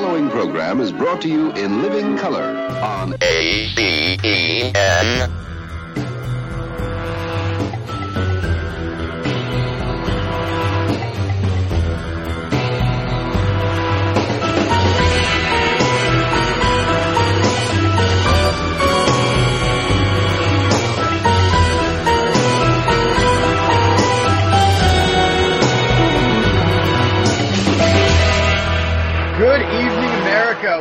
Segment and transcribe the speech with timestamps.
[0.00, 2.44] following program is brought to you in living color
[2.80, 3.68] on A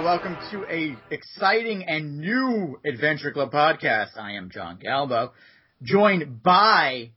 [0.08, 4.18] Welcome to a exciting and new Adventure Club podcast.
[4.18, 5.32] I am John Galbo,
[5.84, 7.12] joined by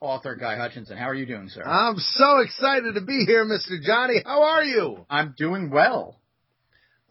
[0.00, 0.96] author Guy Hutchinson.
[0.96, 1.62] How are you doing, sir?
[1.62, 3.82] I'm so excited to be here, Mr.
[3.82, 4.22] Johnny.
[4.24, 5.04] How are you?
[5.10, 6.18] I'm doing well.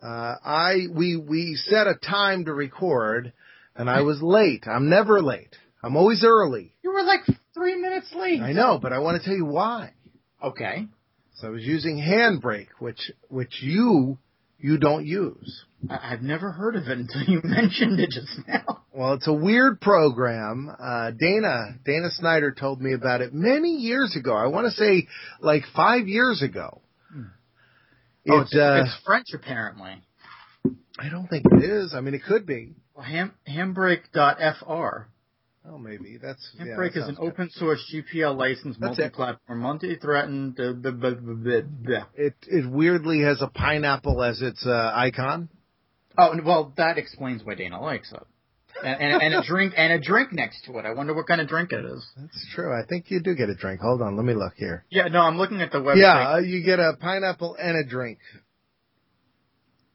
[0.01, 3.31] Uh, I we we set a time to record,
[3.75, 4.63] and I was late.
[4.65, 5.55] I'm never late.
[5.83, 6.73] I'm always early.
[6.81, 7.21] You were like
[7.53, 8.41] three minutes late.
[8.41, 9.93] I know, but I want to tell you why.
[10.43, 10.87] Okay.
[11.35, 14.17] So I was using Handbrake, which which you
[14.59, 15.63] you don't use.
[15.89, 18.83] I- I've never heard of it until you mentioned it just now.
[18.93, 20.69] Well, it's a weird program.
[20.77, 24.35] Uh, Dana Dana Snyder told me about it many years ago.
[24.35, 25.07] I want to say
[25.39, 26.81] like five years ago.
[28.29, 30.01] Oh, It, it's, uh, it's French, apparently.
[30.99, 31.93] I don't think it is.
[31.95, 32.73] I mean, it could be.
[32.93, 35.07] Well, ham, handbrake.fr.
[35.71, 37.27] Oh, maybe that's yeah, Handbrake that is an good.
[37.27, 40.59] open source GPL licensed multi-platform, multi-threaded.
[40.59, 42.05] Uh, blah, blah, blah, blah, blah.
[42.15, 45.49] It it weirdly has a pineapple as its uh, icon.
[46.17, 48.23] Oh, well, that explains why Dana likes it.
[48.83, 50.85] And, and, and a drink and a drink next to it.
[50.85, 52.05] I wonder what kind of drink it is.
[52.17, 52.73] That's true.
[52.73, 53.81] I think you do get a drink.
[53.81, 54.85] Hold on, let me look here.
[54.89, 55.97] Yeah, no, I'm looking at the website.
[55.97, 58.19] Yeah, uh, you get a pineapple and a drink,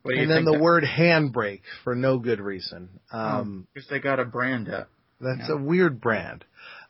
[0.02, 3.00] what do you and then the that- word handbrake for no good reason.
[3.10, 4.86] Um, because they got a brand it.
[5.24, 5.56] That's yeah.
[5.56, 6.44] a weird brand.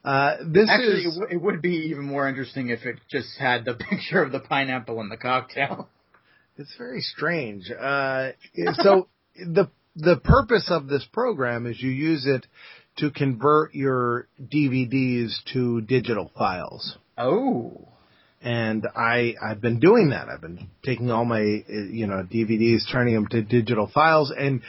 [0.04, 3.38] Uh, this Actually, it, is w- it would be even more interesting if it just
[3.38, 5.88] had the picture of the pineapple in the cocktail.
[6.58, 7.70] it's very strange.
[7.70, 8.32] Uh,
[8.74, 12.46] so the the purpose of this program is you use it
[12.98, 16.96] to convert your DVDs to digital files.
[17.16, 17.88] Oh,
[18.44, 20.28] and I I've been doing that.
[20.28, 24.60] I've been taking all my you know DVDs, turning them to digital files, and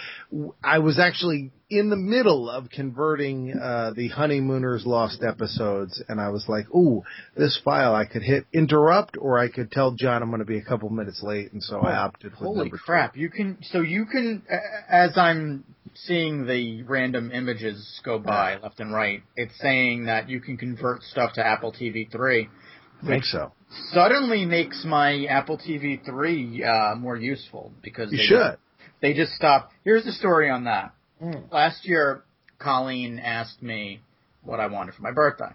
[0.64, 6.30] I was actually in the middle of converting uh, the Honeymooners Lost episodes, and I
[6.30, 7.04] was like, "Ooh,
[7.36, 10.58] this file I could hit interrupt, or I could tell John I'm going to be
[10.58, 13.18] a couple minutes late," and so I opted for holy crap!
[13.18, 14.44] You can so you can
[14.88, 15.66] as I'm
[15.96, 19.22] seeing the random images go by left and right.
[19.36, 22.48] It's saying that you can convert stuff to Apple TV three.
[23.04, 23.52] I think so.
[23.92, 28.38] suddenly makes my Apple TV 3 uh, more useful because You they should.
[28.38, 28.58] Just,
[29.02, 29.74] they just stopped.
[29.84, 30.94] Here's the story on that.
[31.22, 31.52] Mm.
[31.52, 32.24] Last year,
[32.60, 34.02] Colleen asked me
[34.44, 35.52] what I wanted for my birthday.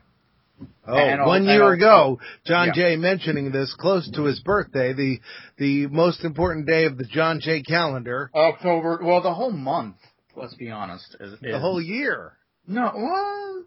[0.87, 2.73] Oh, And all- one year ago, John Yeah.
[2.75, 5.21] Jay mentioning this close to his birthday, the
[5.57, 9.97] the most important day of the John Jay calendar, October, well, the whole month.
[10.37, 11.17] Let's be honest.
[11.19, 12.35] Is, is, the whole year.
[12.67, 13.65] no, well,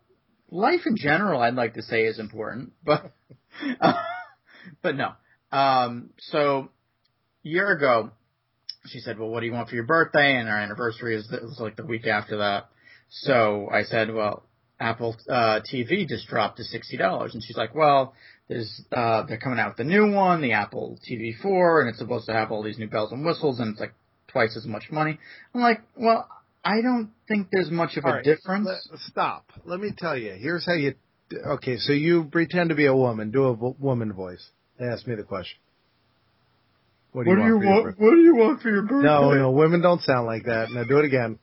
[0.52, 3.12] life in general, I'd like to say is important, but
[4.82, 5.12] but no.
[5.52, 6.70] Um, so
[7.46, 8.12] a year ago,
[8.88, 11.42] she said, "Well, what do you want for your birthday?" And our anniversary is it
[11.44, 12.70] was like the week after that.
[13.10, 14.44] So I said, "Well,
[14.80, 18.14] Apple uh, TV just dropped to sixty dollars," and she's like, "Well."
[18.50, 21.98] There's, uh, they're coming out with the new one, the Apple TV 4, and it's
[21.98, 23.94] supposed to have all these new bells and whistles, and it's like
[24.28, 25.18] twice as much money.
[25.56, 26.28] I'm like, well,
[26.64, 28.68] I don't think there's much of a All right, difference.
[28.68, 29.50] let- stop.
[29.64, 30.34] Let me tell you.
[30.38, 30.94] Here's how you.
[31.34, 33.32] Okay, so you pretend to be a woman.
[33.32, 34.46] Do a vo- woman voice.
[34.80, 35.58] Ask me the question.
[37.12, 37.62] What do you want?
[37.62, 38.04] for your birthday?
[38.04, 39.08] What do you want for your birthday?
[39.08, 40.72] No, no, women don't sound like that.
[40.72, 41.38] Now do it again.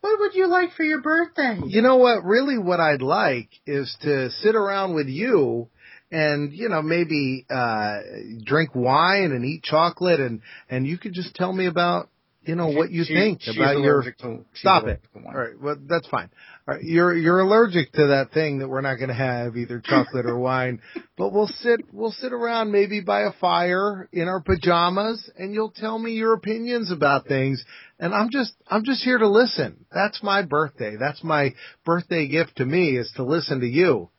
[0.00, 1.60] What would you like for your birthday?
[1.64, 2.24] You know what?
[2.24, 5.68] Really, what I'd like is to sit around with you
[6.10, 7.98] and you know maybe uh
[8.44, 12.08] drink wine and eat chocolate and and you could just tell me about
[12.44, 15.00] you know what you She- think she's about your allergic to- she's Stop it.
[15.14, 15.26] to wine.
[15.34, 15.60] All right.
[15.62, 16.28] Well, that's fine.
[16.64, 16.82] Right.
[16.82, 20.38] You're you're allergic to that thing that we're not going to have, either chocolate or
[20.38, 20.80] wine.
[21.14, 25.70] But we'll sit we'll sit around maybe by a fire in our pajamas, and you'll
[25.70, 27.64] tell me your opinions about things.
[28.00, 29.84] And I'm just I'm just here to listen.
[29.92, 30.96] That's my birthday.
[30.98, 31.54] That's my
[31.84, 34.10] birthday gift to me is to listen to you,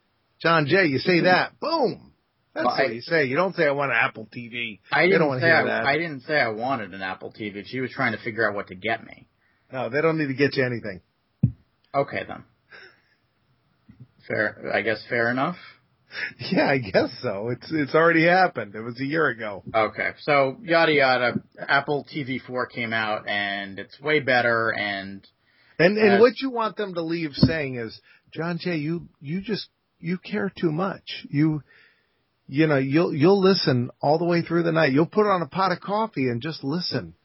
[0.42, 0.86] John Jay.
[0.86, 1.25] You say mm-hmm.
[1.25, 2.13] that, boom.
[2.54, 3.25] That's Well, I- what you say.
[3.25, 4.80] You don't say I want an Apple TV.
[4.92, 5.86] I didn't say I, that.
[5.86, 7.63] I didn't say I wanted an Apple TV.
[7.66, 9.28] She was trying to figure out what to get me.
[9.72, 11.01] No, they don't need to get you anything.
[11.95, 12.44] Okay then.
[14.28, 14.72] Fair.
[14.74, 15.57] I guess fair enough.
[16.51, 17.50] Yeah, I guess so.
[17.50, 18.75] It's it's already happened.
[18.75, 19.63] It was a year ago.
[19.74, 20.12] Okay.
[20.22, 21.42] So yada yada.
[21.60, 25.28] Apple TV 4 came out and it's way better and
[25.80, 26.22] And and Yes.
[26.22, 28.00] what you want them to leave saying is,
[28.31, 29.68] John Jay, you you just
[30.00, 31.25] you care too much.
[31.30, 31.63] You
[32.48, 34.92] you know, you'll you'll listen all the way through the night.
[34.94, 37.16] You'll put on a pot of coffee and just listen.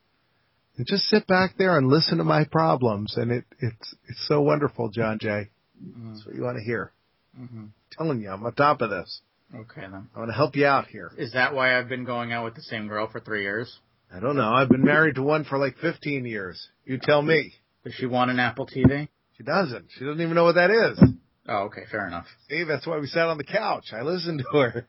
[0.78, 4.40] And just sit back there and listen to my problems and it it's it's so
[4.40, 5.50] wonderful, John Jay.
[5.80, 6.92] That's what you want to hear.
[7.38, 7.66] Mm-hmm.
[7.92, 9.20] telling you, I'm on top of this.
[9.54, 10.08] Okay then.
[10.14, 11.12] I want to help you out here.
[11.16, 13.78] Is that why I've been going out with the same girl for three years?
[14.14, 14.50] I don't know.
[14.52, 16.68] I've been married to one for like 15 years.
[16.84, 17.52] You tell me.
[17.84, 19.08] Does she want an Apple TV?
[19.36, 19.86] She doesn't.
[19.90, 21.00] She doesn't even know what that is.
[21.48, 22.26] Oh, okay, fair enough.
[22.48, 23.86] See, that's why we sat on the couch.
[23.92, 24.88] I listened to her.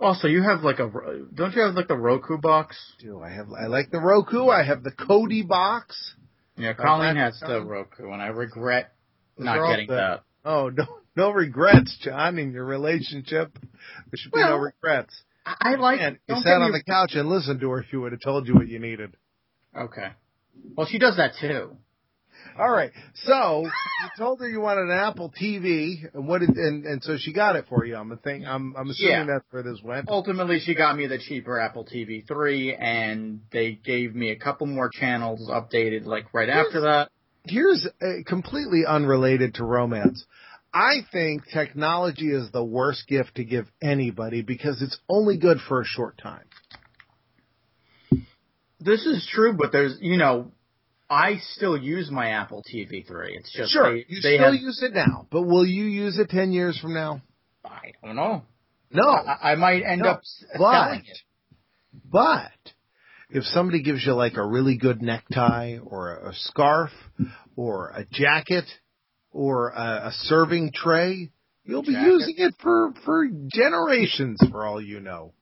[0.00, 0.90] Also, you have like a
[1.34, 2.76] don't you have like the Roku box?
[3.00, 3.48] Do I have?
[3.52, 4.48] I like the Roku.
[4.48, 6.14] I have the Kodi box.
[6.56, 8.92] Yeah, Colleen has the Roku, and I regret
[9.36, 10.22] Those not getting the- that.
[10.44, 10.84] Oh, no,
[11.16, 13.56] no regrets, John, in your relationship.
[13.62, 15.22] There should be no regrets.
[15.46, 16.00] I, like.
[16.00, 17.84] And you sat on the couch and listened to her.
[17.90, 19.16] She would have told you what you needed.
[19.76, 20.08] Okay.
[20.76, 21.76] Well, she does that too.
[22.58, 22.90] All right.
[23.14, 26.40] So you told her you wanted an Apple TV, and what?
[26.40, 27.96] Did, and and so she got it for you.
[27.96, 28.46] I'm a thing.
[28.46, 29.34] I'm I'm assuming Yeah.
[29.34, 30.08] that's where this went.
[30.08, 34.66] Ultimately, she got me the cheaper Apple TV 3, and they gave me a couple
[34.66, 37.08] more channels updated like right after that.
[37.44, 40.24] Here's uh, completely unrelated to romance.
[40.74, 45.80] I think technology is the worst gift to give anybody because it's only good for
[45.80, 46.44] a short time.
[48.80, 50.50] This is true, but there's, you know,
[51.12, 53.36] I still use my Apple TV 3.
[53.36, 56.18] It's just Sure, they, you they still have, use it now, but will you use
[56.18, 57.20] it ten years from now?
[57.64, 58.42] I don't know.
[58.90, 60.22] No, I, I might end No, up
[60.56, 61.18] but selling it.
[62.10, 62.50] but
[63.30, 66.90] if somebody gives you like a really good necktie or a, a scarf
[67.56, 68.64] or a jacket
[69.30, 71.30] or a, a serving tray,
[71.64, 72.06] you'll be Jacket?
[72.10, 75.32] using it for for generations for all you know.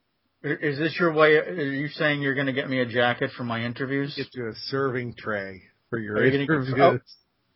[0.45, 1.37] I- Is this your way?
[1.37, 4.15] Are you saying you're going to get me a jacket for my interviews?
[4.17, 6.75] Get you a serving tray for your Are you gonna get- interviews.
[6.81, 6.99] oh.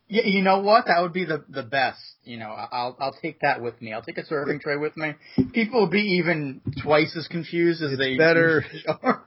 [0.07, 0.85] Yeah, you know what?
[0.85, 1.99] That would be the the best.
[2.23, 3.91] You know, I'll I'll take that with me.
[3.91, 5.15] I'll take a serving tray with me.
[5.51, 9.25] People will be even twice as confused as It's they better- usually are.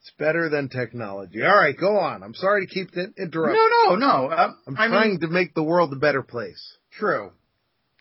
[0.00, 1.42] It's better than technology.
[1.42, 2.22] All right, go on.
[2.22, 3.60] I'm sorry to keep it interrupting.
[3.86, 4.30] No, no, no.
[4.32, 6.78] Um, I'm I trying mean, to make the world a better place.
[6.98, 7.32] true,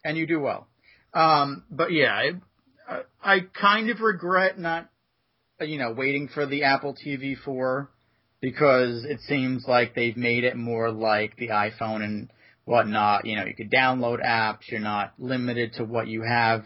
[0.06, 0.68] and you do well.
[1.14, 2.32] Um, but yeah, I,
[3.24, 4.90] I kind of regret not,
[5.60, 7.90] you know, waiting for the Apple TV 4
[8.42, 12.30] because it seems like they've made it more like the iPhone and
[12.66, 13.26] whatnot.
[13.26, 14.70] You know, you could download apps.
[14.70, 16.64] You're not limited to what you have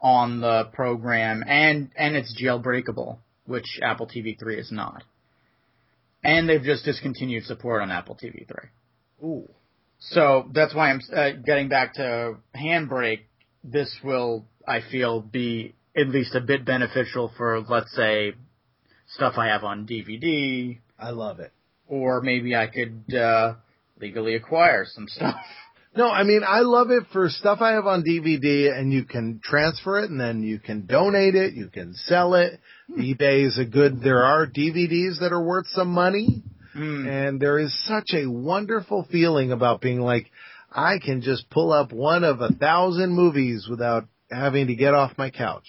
[0.00, 5.02] on the program, and and it's jailbreakable, which Apple TV 3 is not.
[6.22, 9.26] And they've just discontinued support on Apple TV 3.
[9.28, 9.48] Ooh.
[9.98, 13.20] So that's why I'm uh, getting back to Handbrake.
[13.62, 18.32] This will, I feel, be at least a bit beneficial for, let's say,
[19.14, 21.52] stuff I have on DVD, I love it.
[21.88, 23.54] or maybe I could uh,
[24.00, 25.34] legally acquire some stuff.
[25.96, 29.40] No, I mean I love it for stuff I have on DVD, and you can
[29.42, 32.60] transfer it, and then you can donate it, you can sell it.
[32.96, 34.00] eBay is a good.
[34.00, 37.08] There are DVDs that are worth some money, Hmm.
[37.08, 40.30] and there is such a wonderful feeling about being like,
[40.72, 45.18] I can just pull up one of a thousand movies without having to get off
[45.18, 45.66] my couch.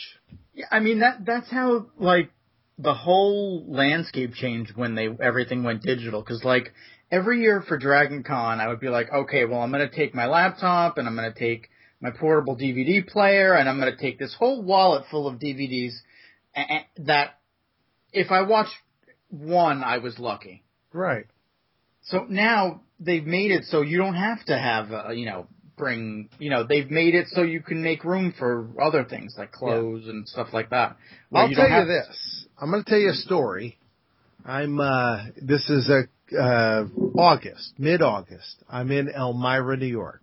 [0.53, 2.31] Yeah, I mean that that's how like
[2.77, 6.21] the whole landscape changed when they everything went digital.
[6.21, 6.73] Because like
[7.11, 10.27] every year for Dragon Con, I would be like, okay, well I'm gonna take my
[10.27, 11.69] laptop and I'm gonna take
[11.99, 15.93] my portable DVD player and I'm gonna take this whole wallet full of DVDs
[16.55, 17.39] a- a- that
[18.13, 18.75] if I watched
[19.29, 20.63] one, I was lucky.
[20.93, 21.25] Right.
[22.03, 26.29] So now they've made it so you don't have to have, uh, you know, bring,
[26.39, 30.07] you know, they've made it so you can make room for other things like clothes
[30.07, 30.95] and stuff like that.
[31.33, 32.45] I'll you tell you this.
[32.59, 33.77] I'm going to tell you a story.
[34.45, 34.79] I'm.
[34.79, 36.03] uh This is a
[36.37, 36.85] uh
[37.17, 38.63] August, mid August.
[38.69, 40.21] I'm in Elmira, New York.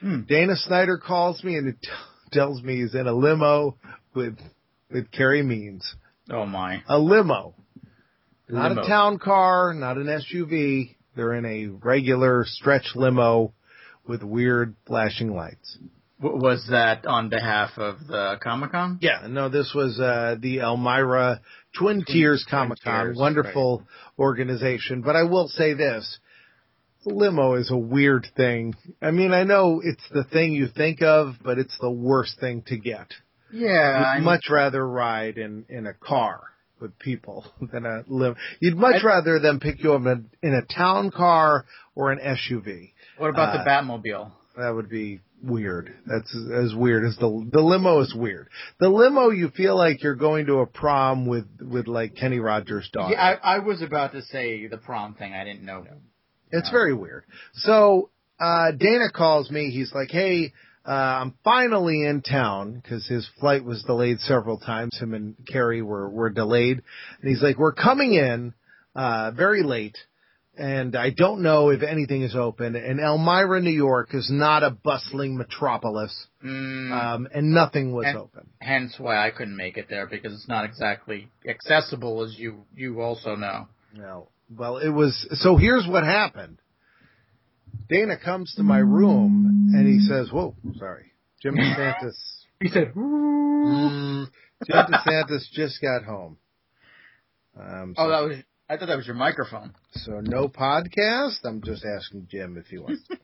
[0.00, 0.22] Hmm.
[0.22, 1.88] Dana Snyder calls me and t-
[2.32, 3.76] tells me he's in a limo
[4.14, 4.38] with
[4.90, 5.94] with Carey Means.
[6.30, 6.82] Oh my.
[6.88, 7.54] A limo,
[8.48, 8.82] not Limo.
[8.82, 10.93] a town car, not an SUV.
[11.16, 13.52] They're in a regular stretch limo
[14.06, 15.78] with weird flashing lights.
[16.20, 18.98] Was that on behalf of the Comic Con?
[19.02, 21.40] Yeah, no, this was uh, the Elmira
[21.76, 23.82] Twin Tiers Comic Con, wonderful
[24.18, 25.02] organization.
[25.02, 26.18] But I will say this:
[27.04, 28.74] limo is a weird thing.
[29.02, 32.62] I mean, I know it's the thing you think of, but it's the worst thing
[32.68, 33.08] to get.
[33.52, 36.40] Yeah, You'd I much rather ride in in a car
[36.80, 38.36] with people than a limo.
[38.60, 41.64] You'd much I- rather them pick you up in a, in a town car
[41.94, 42.92] or an SUV.
[43.18, 44.30] What about uh, the Batmobile?
[44.56, 45.92] That would be weird.
[46.06, 48.48] That's as, as weird as the the limo is weird.
[48.80, 52.88] The limo, you feel like you're going to a prom with with like Kenny Rogers'
[52.92, 53.14] daughter.
[53.14, 55.32] Yeah, I, I was about to say the prom thing.
[55.34, 55.84] I didn't know.
[56.50, 57.24] it's very weird.
[57.54, 59.70] So uh Dana calls me.
[59.70, 60.52] He's like, "Hey,
[60.86, 64.98] uh, I'm finally in town because his flight was delayed several times.
[65.00, 66.82] Him and Carey were, were delayed.
[67.20, 68.52] And he's like, we're coming in,
[68.94, 69.96] uh, very late.
[70.56, 72.76] And I don't know if anything is open.
[72.76, 76.14] And Elmira, New York is not a bustling metropolis.
[76.44, 78.46] Mm, Um, and nothing was And- open.
[78.60, 83.00] hence why I couldn't make it there because it's not exactly accessible, as you you
[83.00, 83.66] also know.
[83.96, 84.28] No.
[84.54, 86.58] Well, it was, so here's what happened.
[87.88, 91.12] Dana comes to my room and he says, whoa, sorry.
[91.42, 92.14] Jim DeSantis,
[92.60, 94.26] He said, mm,
[94.66, 96.38] Jim DeSantis just got home.
[97.58, 98.36] Um, so, "Oh, that was."
[98.68, 99.74] I thought that was your microphone.
[99.92, 101.36] so no podcast.
[101.44, 103.06] I'm just asking Jim if he wants.
[103.08, 103.16] To.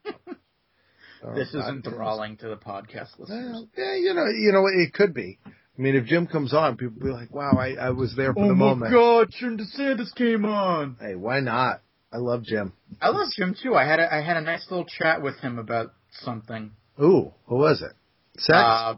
[1.23, 3.53] So, This is enthralling to the podcast listeners.
[3.53, 5.39] Well, yeah, you know, you know, it could be.
[5.47, 5.51] I
[5.83, 8.47] mean, if Jim comes on, people will be like, "Wow, I, I was there for
[8.47, 10.97] the moment." Oh my God, Jim DeSantis came on.
[11.01, 11.81] Hey, why not?
[12.13, 12.73] I love Jim.
[13.01, 13.75] I love Jim too.
[13.75, 16.73] I had a, I had a nice little chat with him about something.
[17.01, 17.93] Ooh, what was it?
[18.39, 18.53] Sex?
[18.53, 18.95] Uh,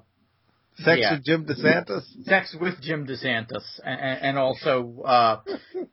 [0.77, 1.15] Sex yeah.
[1.15, 2.25] with Jim DeSantis?
[2.25, 5.41] sex with Jim DeSantis, and, and also uh,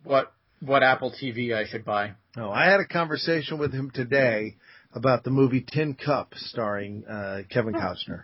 [0.04, 2.14] what what Apple TV I should buy.
[2.38, 4.56] Oh, I had a conversation with him today
[4.94, 8.24] about the movie Tin Cup starring uh, Kevin Costner.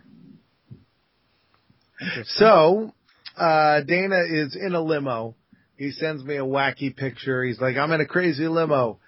[2.26, 2.94] So,
[3.38, 5.36] uh, Dana is in a limo.
[5.78, 7.44] He sends me a wacky picture.
[7.44, 9.00] He's like, I'm in a crazy limo.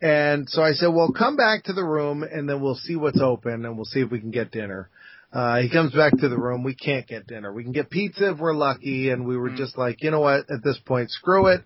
[0.00, 3.20] And so I said, well, come back to the room and then we'll see what's
[3.20, 4.90] open and we'll see if we can get dinner.
[5.32, 6.62] Uh, he comes back to the room.
[6.64, 7.52] We can't get dinner.
[7.52, 9.10] We can get pizza if we're lucky.
[9.10, 9.56] And we were Mm.
[9.56, 10.50] just like, you know what?
[10.50, 11.64] At this point, screw it.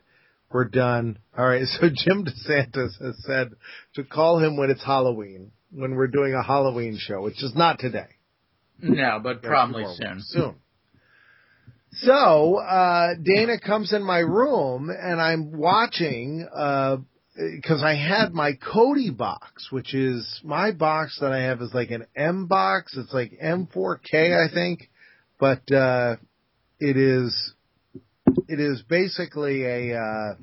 [0.52, 1.18] We're done.
[1.36, 1.62] All right.
[1.80, 3.52] So Jim DeSantis has said
[3.94, 7.78] to call him when it's Halloween, when we're doing a Halloween show, which is not
[7.78, 8.06] today.
[8.80, 10.20] No, but probably soon.
[10.20, 10.54] Soon.
[12.02, 16.98] So, uh, Dana comes in my room and I'm watching, uh,
[17.66, 21.90] cause I had my Kodi box, which is my box that I have is like
[21.90, 22.96] an M box.
[22.96, 24.90] It's like M4K, I think,
[25.40, 26.16] but, uh,
[26.78, 27.52] it is,
[28.48, 30.34] it is basically a, uh,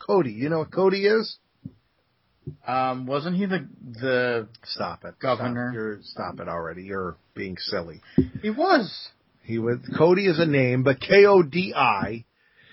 [0.00, 0.34] Kodi.
[0.34, 1.36] You know what Kodi is?
[2.66, 3.68] Um, wasn't he the
[4.00, 5.18] the Stop it.
[5.20, 5.68] Governor.
[5.68, 6.82] Stop, You're, stop it already.
[6.82, 8.00] You're being silly.
[8.40, 9.10] he was?
[9.42, 12.24] He was, Cody is a name, but K-O-D-I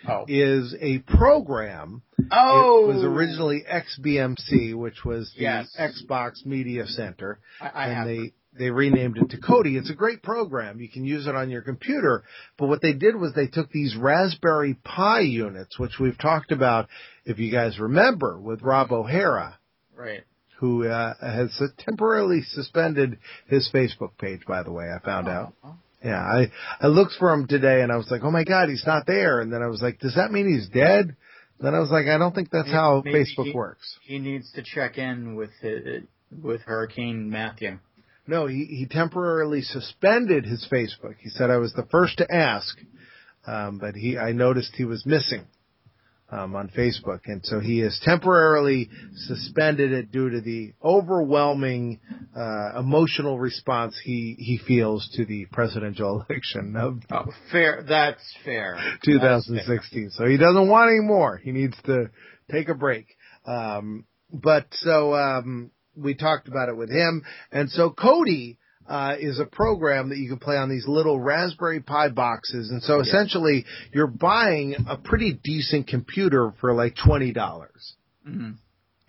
[0.08, 2.02] Oh, is a program.
[2.32, 5.76] oh, It was originally XBMC, which was the Yes.
[5.78, 9.78] Xbox Media Center, I, I and they they renamed it to Kodi.
[9.78, 10.80] It's a great program.
[10.80, 12.24] You can use it on your computer.
[12.58, 16.88] But what they did was they took these Raspberry Pi units, which we've talked about,
[17.26, 19.60] if you guys remember, with Rob O'Hara,
[19.96, 20.24] right.
[20.60, 24.42] who uh, has temporarily suspended his Facebook page.
[24.48, 25.54] By the way, I found out.
[26.04, 28.86] Yeah, I I looked for him today and I was like, oh my god, he's
[28.88, 29.42] not there.
[29.42, 31.16] And then I was like, does that mean he's dead?
[31.60, 33.98] Then I was like, I don't think that's Maybe- how maybe Facebook he- works.
[34.04, 36.02] He needs to check in with uh,
[36.42, 37.80] with Hurricane Matthew.
[38.28, 41.16] No, he he temporarily suspended his Facebook.
[41.20, 42.78] He said I was the first to ask,
[43.46, 45.48] um, but he I noticed he was missing
[46.32, 48.90] um, on Facebook, and so he has temporarily
[49.28, 52.00] suspended it due to the overwhelming
[52.36, 57.84] uh, emotional response he he feels to the presidential election of Oh, fair.
[57.88, 58.76] That's fair.
[58.76, 59.16] That's fair.
[59.18, 60.12] 2016.
[60.12, 61.38] So he doesn't want any more.
[61.38, 62.10] He needs to
[62.52, 63.08] take a break.
[63.46, 68.58] Um, but so um, we talked about it with him, and so Kodi.
[68.90, 72.82] Uh, is a program that you can play on these little Raspberry Pi boxes, and
[72.82, 77.94] so essentially you're buying a pretty decent computer for like twenty dollars
[78.28, 78.56] Mhm.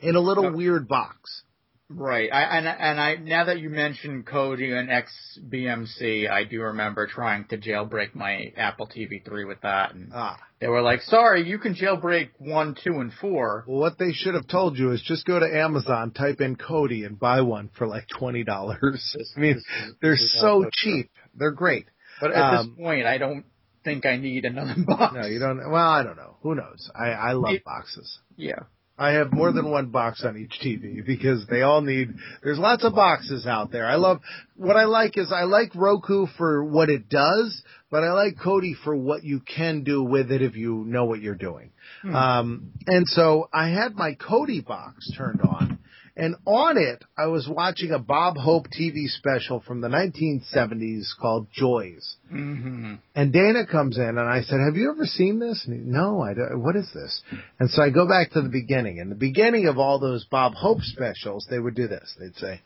[0.01, 1.45] in a little Uh, weird box.
[1.92, 2.30] Right.
[2.32, 7.47] I, and and I now that you mentioned Kodi and XBMC, I do remember trying
[7.47, 11.59] to jailbreak my Apple TV 3 with that, and Ah, they were like, "Sorry, you
[11.59, 13.64] can jailbreak one, two, and four.
[13.66, 17.04] well, what they should have told you is just go to Amazon, type in Kodi,
[17.04, 19.14] and buy one for like twenty dollars.
[19.18, 19.64] This- I mean, this
[20.00, 20.70] they're this so also true.
[21.02, 21.11] cheap.
[21.35, 21.87] They're great.
[22.20, 23.44] But at Um, this point, I don't
[23.82, 25.14] think I need another box.
[25.14, 25.59] No, you don't.
[25.70, 26.37] Well, I don't know.
[26.42, 26.88] Who knows?
[26.94, 28.20] I I love It- boxes.
[28.37, 28.61] Yeah.
[29.00, 32.11] I have more than one box on each TV because they all need.
[32.42, 33.87] There's lots of boxes out there.
[33.87, 34.21] I love
[34.57, 38.75] what I like is I like Roku for what it does, but I like Kodi
[38.85, 41.71] for what you can do with it if you know what you're doing.
[42.02, 42.14] Hmm.
[42.14, 45.78] Um, and so I had my Kodi box turned on,
[46.17, 51.49] and on it I was watching a Bob Hope TV special from the 1970s called
[51.52, 52.17] Joys.
[52.29, 55.64] hmm And Dana comes in and I said, have you ever seen this?
[55.67, 57.23] And he, no, I don't, what is this?
[57.59, 58.99] And so I go back to the beginning.
[58.99, 62.14] In the beginning of all those Bob Hope specials, they would do this.
[62.19, 62.61] They'd say,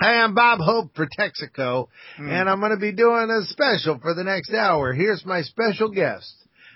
[0.00, 4.14] Hi, I'm Bob Hope for Texaco, and I'm going to be doing a special for
[4.14, 4.92] the next hour.
[4.92, 6.30] Here's my special guest.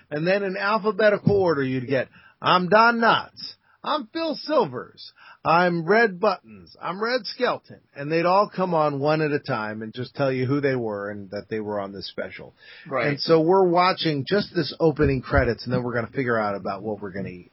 [0.09, 2.07] And then in alphabetical order, you'd get,
[2.41, 3.53] I'm Don Knotts.
[3.83, 5.11] I'm Phil Silvers.
[5.45, 6.75] I'm Red Buttons.
[6.81, 7.81] I'm Red Skelton.
[7.95, 10.75] And they'd all come on one at a time and just tell you who they
[10.75, 12.53] were and that they were on this special.
[12.87, 13.07] Right.
[13.07, 16.55] And so we're watching just this opening credits and then we're going to figure out
[16.55, 17.51] about what we're going to eat.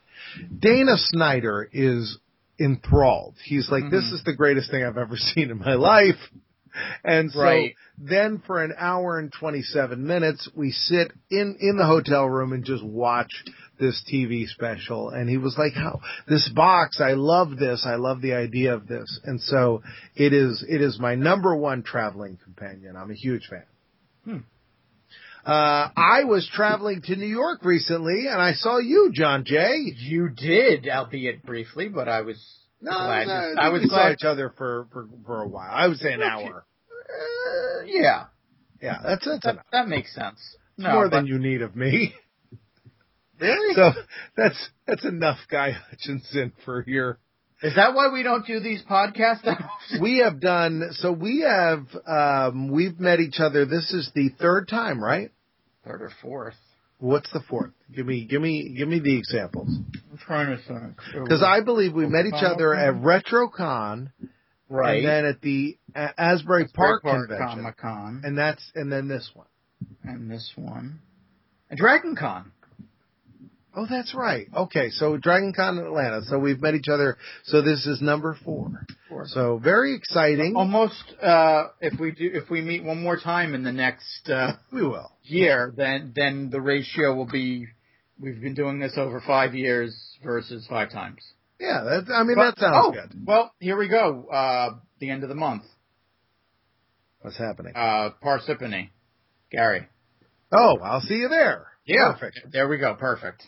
[0.57, 2.19] Dana Snyder is
[2.61, 3.35] enthralled.
[3.45, 4.13] He's like, this Mhm.
[4.15, 6.19] is the greatest thing I've ever seen in my life.
[7.03, 7.75] And so Right.
[7.99, 12.65] then for an hour and 27 minutes, we sit in, in the hotel room and
[12.65, 13.45] just watch
[13.81, 15.09] this TV special.
[15.09, 17.85] And he was like, how, this box, I love this.
[17.87, 19.19] I love the idea of this.
[19.25, 19.83] And so
[20.15, 22.95] it is, it is my number one traveling companion.
[22.97, 23.65] I'm a huge fan.
[24.25, 24.37] Hmm.
[25.45, 29.75] Uh, I was traveling to New York recently and I saw you, John Jay.
[29.97, 32.37] You did, albeit briefly, but I was
[32.83, 33.23] No, glad.
[33.29, 35.71] I, to- I was we saw each other for, for, for a while.
[35.73, 36.67] I would say an hour.
[37.09, 38.25] Uh, yeah,
[38.83, 39.65] Yeah, that's, that's that, enough.
[39.73, 40.39] that makes sense.
[40.77, 42.15] No, more but- than you need of me.
[43.41, 43.75] really.
[43.75, 43.91] So
[44.37, 47.19] that's that's enough, Guy Hutchinson, for your.
[47.63, 49.45] Is that why we don't do these podcasts?
[50.01, 51.13] We have done so.
[51.13, 53.67] We have um, we've met each other.
[53.67, 55.31] This is the third time, right?
[55.85, 56.55] Third or fourth.
[56.99, 57.73] What's the fourth?
[57.95, 59.69] Give me give me give me the examples.
[60.11, 60.97] I'm trying to think.
[61.13, 64.13] Because I believe we met each other at RetroCon,
[64.69, 69.09] right and then at the uh, Asbury Park convention, Comic Con, and that's and then
[69.09, 69.47] this one.
[70.05, 71.01] and this one,
[71.69, 72.53] and Dragon Con.
[73.75, 74.49] Oh, that's right.
[74.55, 76.23] Okay, so Dragon Con in Atlanta.
[76.25, 77.17] So we've met each other.
[77.45, 78.85] So this is number four.
[79.09, 79.29] Fourth.
[79.29, 80.55] So very exciting.
[80.57, 84.55] Almost, uh, if we do, if we meet one more time in the next uh,
[84.73, 85.13] we will.
[85.23, 87.67] year, then then the ratio will be.
[88.19, 91.23] We've been doing this over five years versus five times.
[91.59, 93.27] Yeah, that, I mean But- that sounds oh, good.
[93.27, 94.27] Well, here we go.
[94.31, 95.63] Uh, the end of the month.
[97.21, 97.73] What's happening?
[97.77, 98.91] Uh, Parsippany.
[99.51, 99.87] Gary.
[100.53, 101.67] Oh, I'll see you there.
[101.85, 102.13] Yeah.
[102.13, 102.41] Perfect.
[102.53, 102.95] There we go.
[102.95, 103.43] Perfect.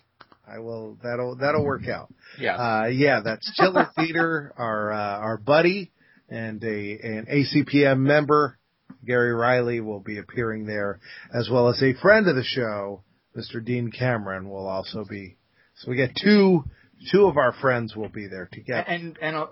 [0.52, 0.98] I will.
[1.02, 2.12] That'll that'll work out.
[2.38, 2.56] Yeah.
[2.56, 5.90] Uh, yeah, that's Chiller Theater, our uh, our buddy
[6.28, 8.58] and a an ACPM member,
[9.06, 11.00] Gary Riley, will be appearing there,
[11.32, 13.02] as well as a friend of the show,
[13.36, 13.64] Mr.
[13.64, 15.36] Dean Cameron, will also be.
[15.76, 16.64] So we get two
[17.10, 18.84] two of our friends will be there together.
[18.88, 19.46] and and uh,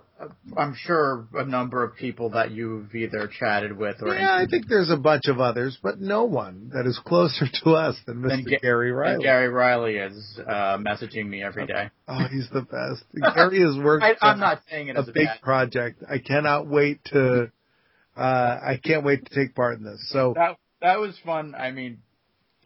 [0.57, 4.67] I'm sure a number of people that you've either chatted with or Yeah, I think
[4.69, 8.45] there's a bunch of others, but no one that is closer to us than Than
[8.45, 8.51] Mr.
[8.51, 9.23] Ga- Gary Riley.
[9.25, 11.91] Gary Riley is uh, messaging me every day.
[12.07, 13.05] Oh, he's the best.
[13.35, 14.05] Gary has worked.
[14.05, 15.41] I, I'm not saying it a as a big bad.
[15.41, 16.03] project.
[16.09, 17.51] I cannot wait to.
[18.17, 20.07] Uh, I can't wait to take part in this.
[20.13, 21.55] So, That that was fun.
[21.55, 21.99] I mean,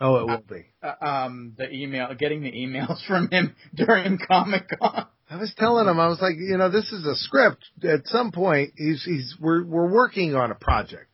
[0.00, 0.64] oh, it will be.
[0.82, 5.06] uh, um, the email, getting the emails from him during Comic Con.
[5.30, 7.64] I was telling him, I was like, you know, this is a script.
[7.82, 11.10] At some point, he's he's we're we're working on a project,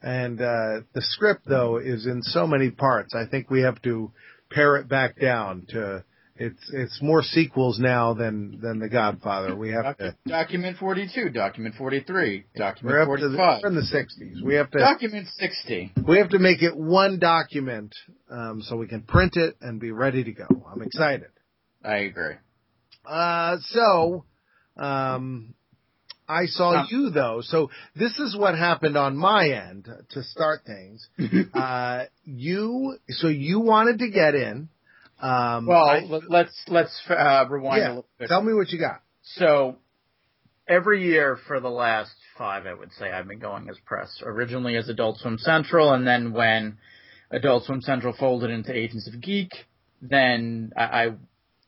[0.00, 3.14] and uh, the script though is in so many parts.
[3.14, 4.10] I think we have to
[4.50, 6.04] pare it back down to.
[6.34, 9.54] It's it's more sequels now than than The Godfather.
[9.54, 10.16] We have to.
[10.26, 14.42] Document 42, Document 43, We're Document the, 45, we're in the sixties.
[14.42, 14.78] We have to.
[14.78, 15.92] Document 60.
[16.08, 17.94] We have to make it one document
[18.30, 20.46] um, so we can print it and be ready to go.
[20.72, 21.28] I'm excited.
[21.84, 22.36] I agree.
[23.06, 24.24] Uh, so,
[24.76, 25.54] um,
[26.28, 26.86] I saw Uh.
[26.88, 27.40] you though.
[27.42, 31.08] So this is what happened on my end to start things.
[31.54, 34.68] uh, you, so you wanted to get in.
[35.20, 37.86] Um, Well, I- let- let's let's uh, rewind Yeah.
[37.86, 38.28] a little bit.
[38.28, 39.02] tell me what you got.
[39.22, 39.76] So
[40.66, 44.22] every year for the last five, I would say, I've been going as press.
[44.24, 46.78] Originally as Adult Swim Central, and then when
[47.30, 49.50] Adult Swim Central folded into Agents of Geek,
[50.00, 51.12] then I, I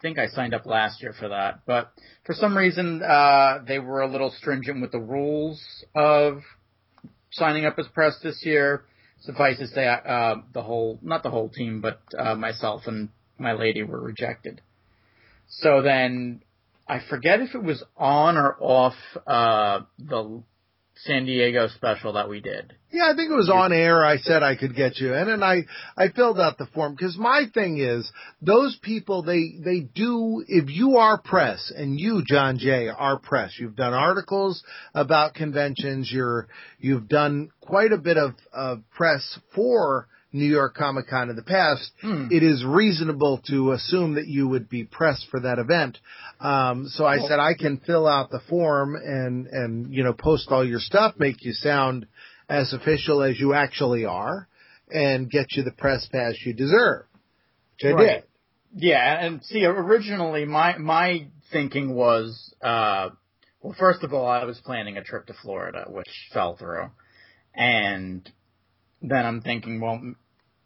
[0.05, 1.61] think I signed up last year for that.
[1.64, 1.90] But
[2.27, 5.64] for some reason, uh, they were a little stringent with the rules
[5.95, 6.43] of
[7.31, 8.85] signing up as press this year.
[9.23, 13.55] Suffice to say, uh, the whole, not the whole team, but uh, myself and my
[13.55, 14.61] lady were rejected.
[15.49, 16.43] So then
[16.87, 18.95] I forget if it was on or off
[19.27, 20.43] uh the
[20.97, 22.73] San Diego special that we did.
[22.93, 24.05] Yeah, I think it was on air.
[24.05, 25.65] I said I could get you in, and I
[25.97, 30.45] I filled out the form because my thing is those people they they do.
[30.47, 34.63] If you are press, and you John Jay are press, you've done articles
[34.95, 36.11] about conventions.
[36.13, 36.47] You're
[36.79, 41.42] you've done quite a bit of of press for New York Comic Con in the
[41.42, 41.92] past.
[42.03, 42.27] Hmm.
[42.31, 45.97] It is reasonable to assume that you would be pressed for that event.
[46.40, 50.49] Um, so I said I can fill out the form and and you know post
[50.51, 52.07] all your stuff, make you sound
[52.49, 54.49] as official as you actually are,
[54.90, 57.07] and get you the press pass you deserve.
[57.77, 58.07] Which I Right.
[58.07, 58.25] did.
[58.77, 63.11] Yeah, and see, originally my my thinking was, uh,
[63.62, 66.90] well, first of all, I was planning a trip to Florida, which fell through,
[67.55, 68.29] and
[69.01, 70.01] then I'm thinking, well,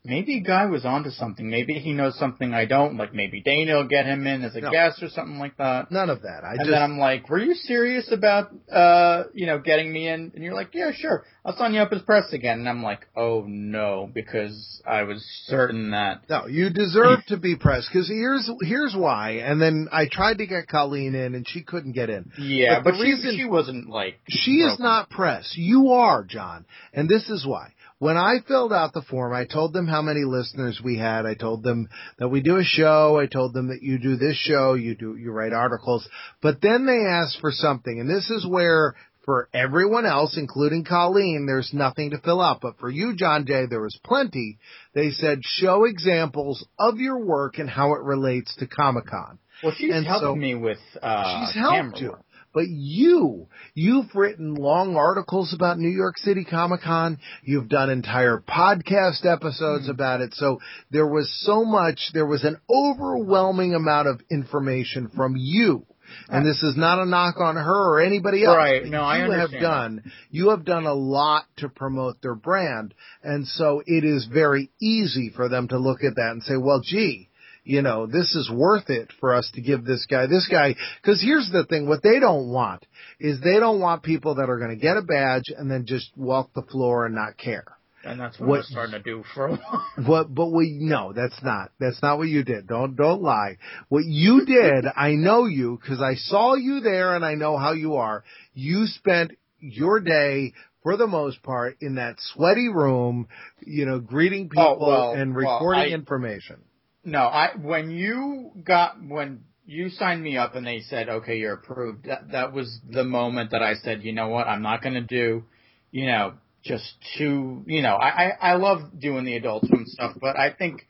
[0.05, 1.49] maybe Guy was onto something.
[1.49, 2.97] Maybe he knows something I don't.
[2.97, 4.71] Like maybe Dana will get him in as a No.
[4.71, 5.91] guest or something like that.
[5.91, 6.45] None of that.
[6.45, 10.09] I and just then I'm like, "Were you serious about uh, you know, getting me
[10.09, 11.25] in?" And you're like, "Yeah, sure.
[11.45, 15.23] I'll sign you up as press again." And I'm like, "Oh no," because I was
[15.47, 19.43] certain that No, you deserve to be press because here's here's why.
[19.45, 22.31] And then I tried to get Colleen in, and she couldn't get in.
[22.39, 25.55] yeah, But but, the she reason- she wasn't like She is not press.
[25.57, 26.65] You are, John.
[26.93, 27.73] And this is why.
[28.01, 31.27] When I filled out the form, I told them how many listeners we had.
[31.27, 33.19] I told them that we do a show.
[33.19, 36.09] I told them that you do this show, you do, you write articles.
[36.41, 37.99] But then they asked for something.
[37.99, 42.61] And this is where for everyone else, including Colleen, there's nothing to fill out.
[42.63, 44.59] But for you, John Jay, there was plenty.
[44.95, 49.39] They said show examples of your work and how it relates to Comic Con.
[49.63, 52.11] Well, she's and helped so- me with uh She's helped you.
[52.11, 52.23] work.
[52.59, 57.21] But you, you've written long articles about New York City Comic Con.
[57.45, 59.93] You've done entire podcast episodes Hmm.
[59.93, 60.35] about it.
[60.35, 60.59] So
[60.91, 65.87] there was so much, there was an overwhelming amount of information from you.
[66.29, 68.57] And this is not a knock on her or anybody else.
[68.57, 68.85] Right.
[68.85, 72.93] No, I you have done, you have done a lot to promote their brand.
[73.23, 76.81] And so it is very easy for them to look at that and say, well,
[76.83, 77.28] gee,
[77.69, 81.21] you know, this is worth it for us to give this guy, this guy, cause
[81.23, 82.87] here's the thing, what they don't want
[83.21, 86.11] is they don't want people that are going to get a badge and then just
[86.17, 87.67] walk the floor and not care.
[88.05, 89.87] And that's what, What- was starting to do for a while.
[90.07, 92.67] What, but we, no, that's not, that's not what you did.
[92.67, 93.59] Don't, don't lie.
[93.91, 97.73] What you did, I know you, cause I saw you there and I know how
[97.73, 98.25] you are.
[98.55, 103.29] You spent your day, for the most part, in that sweaty room,
[103.61, 106.63] you know, greeting oh, people Oh, well, and well, recording I- information.
[107.05, 111.55] No, I when you got when you signed me up and they said, "Okay, you're
[111.55, 114.47] approved." That that was the moment that I said, "You know what?
[114.47, 115.45] I'm not going to do,
[115.91, 116.35] you know,
[116.65, 120.53] just two, you know, I I, I love doing the adult swim stuff, but I
[120.53, 120.87] think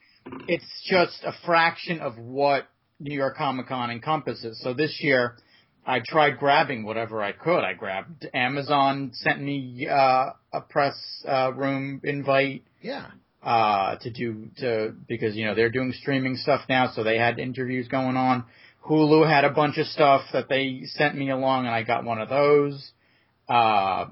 [0.46, 2.68] it's just a fraction of what
[3.00, 4.60] New York Comic Con encompasses.
[4.62, 5.36] So this year,
[5.86, 7.60] I tried grabbing whatever I could.
[7.60, 13.06] I grabbed Amazon sent me uh, a press uh, room invite Yeah.
[13.42, 17.38] Uh, to do to because you know they're doing streaming stuff now, so they had
[17.38, 18.44] interviews going on.
[18.88, 22.20] Hulu had a bunch of stuff that they sent me along, and I got one
[22.20, 22.92] of those.
[23.48, 24.06] Uh,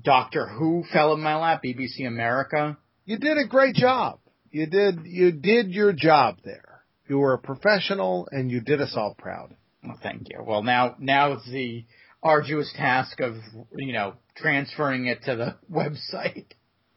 [0.00, 1.62] Doctor Who fell in my lap.
[1.62, 2.78] BBC America.
[3.04, 4.20] You did a great job.
[4.50, 6.82] You did, you did your job there.
[7.08, 9.54] You were a professional and you did us all proud.
[9.82, 10.42] Well, thank you.
[10.46, 11.84] Well, now now it's the
[12.22, 13.34] arduous task of
[13.76, 16.46] you know transferring it to the website.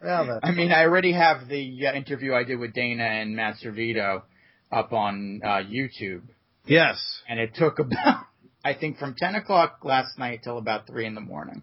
[0.05, 3.55] That's I mean, I already have the uh, interview I did with Dana and Matt
[3.63, 4.21] Servitto
[4.71, 6.23] up on uh, YouTube.
[6.65, 6.97] yes.
[7.27, 8.25] and it took about
[8.63, 11.61] I think from ten o'clock last night till about three in the morning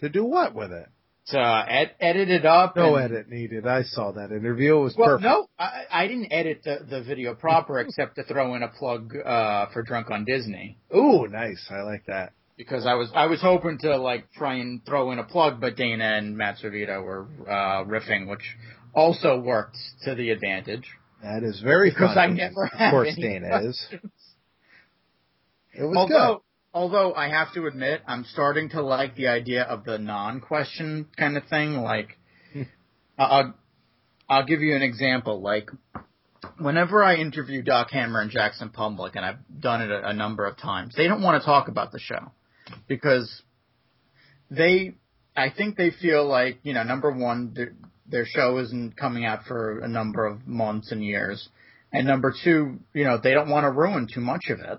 [0.00, 0.88] To do what with it?
[1.28, 2.74] to uh, ed- edit it up.
[2.74, 3.64] No and, edit needed.
[3.64, 4.76] I saw that interview.
[4.78, 5.22] It was Well, perfect.
[5.24, 9.14] no, I, I didn't edit the, the video proper except to throw in a plug
[9.16, 11.64] uh, for Drunk on Disney Ooh, nice.
[11.70, 12.32] I like that.
[12.62, 15.76] Because I was I was hoping to like try and throw in a plug, but
[15.76, 18.56] Dana and Matt Servitto were uh, riffing, which
[18.94, 20.86] also worked to the advantage
[21.22, 22.16] That is very because.
[22.16, 23.88] I never Of course, Dana is.
[25.74, 26.42] It was although,
[26.74, 31.36] although I have to admit, I'm starting to like the idea of the non-question kind
[31.36, 31.76] of thing.
[31.76, 32.18] Like,
[32.52, 32.62] Hmm.
[33.18, 33.54] I'll,
[34.28, 35.40] I'll give you an example.
[35.40, 35.70] Like,
[36.58, 40.44] whenever I interview Doc Hammer and Jackson Publick, and I've done it a, a number
[40.44, 42.32] of times, they don't want to talk about the show
[42.88, 43.42] because
[44.50, 44.94] they,
[45.36, 47.72] I think they feel like, you know, number one, their,
[48.06, 51.48] their show isn't coming out for a number of months and years.
[51.92, 54.78] And number two, you know, they don't want to ruin too much of it.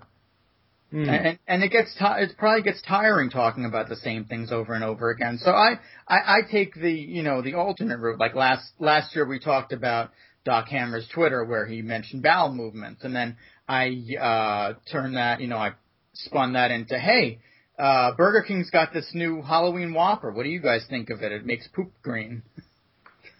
[0.90, 1.08] Hmm.
[1.08, 4.74] And, and it gets ti it probably gets tiring talking about the same things over
[4.74, 5.38] and over again.
[5.42, 8.20] So I, I I take the you know the alternate route.
[8.20, 10.10] Like last last year we talked about
[10.44, 13.36] Doc Hammer's Twitter where he mentioned bowel movements, and then
[13.68, 15.72] I uh turned that you know I
[16.12, 17.40] spun that into hey.
[17.78, 20.30] Uh, Burger King's got this new Halloween Whopper.
[20.30, 21.32] What do you guys think of it?
[21.32, 22.42] It makes poop green.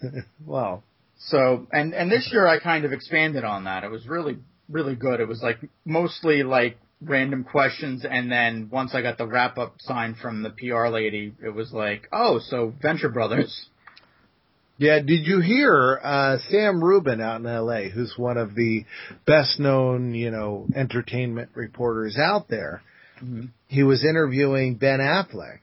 [0.44, 0.82] Well,
[1.16, 3.84] So, and and this year I kind of expanded on that.
[3.84, 4.36] It was really
[4.68, 5.20] really good.
[5.20, 9.76] It was like mostly like random questions, and then once I got the wrap up
[9.78, 13.66] sign from the PR lady, it was like, oh, so Venture Brothers.
[14.78, 14.98] yeah.
[15.00, 18.84] Did you hear uh, Sam Rubin out in L.A., who's one of the
[19.26, 22.82] best known, you know, entertainment reporters out there?
[23.66, 25.60] He was interviewing Ben Affleck,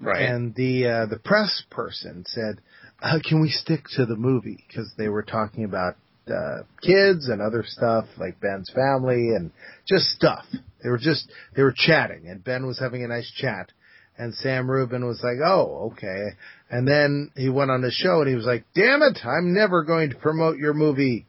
[0.00, 0.22] Right.
[0.22, 2.60] and the uh, the press person said,
[3.02, 5.96] uh, "Can we stick to the movie?" Because they were talking about
[6.28, 9.50] uh, kids and other stuff like Ben's family and
[9.86, 10.44] just stuff.
[10.82, 13.70] They were just they were chatting, and Ben was having a nice chat.
[14.18, 16.36] And Sam Rubin was like, oh, okay.
[16.70, 19.84] And then he went on the show and he was like, damn it, I'm never
[19.84, 21.26] going to promote your movie.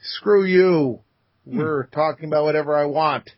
[0.00, 1.00] Screw you.
[1.44, 3.28] We're talking about whatever I want.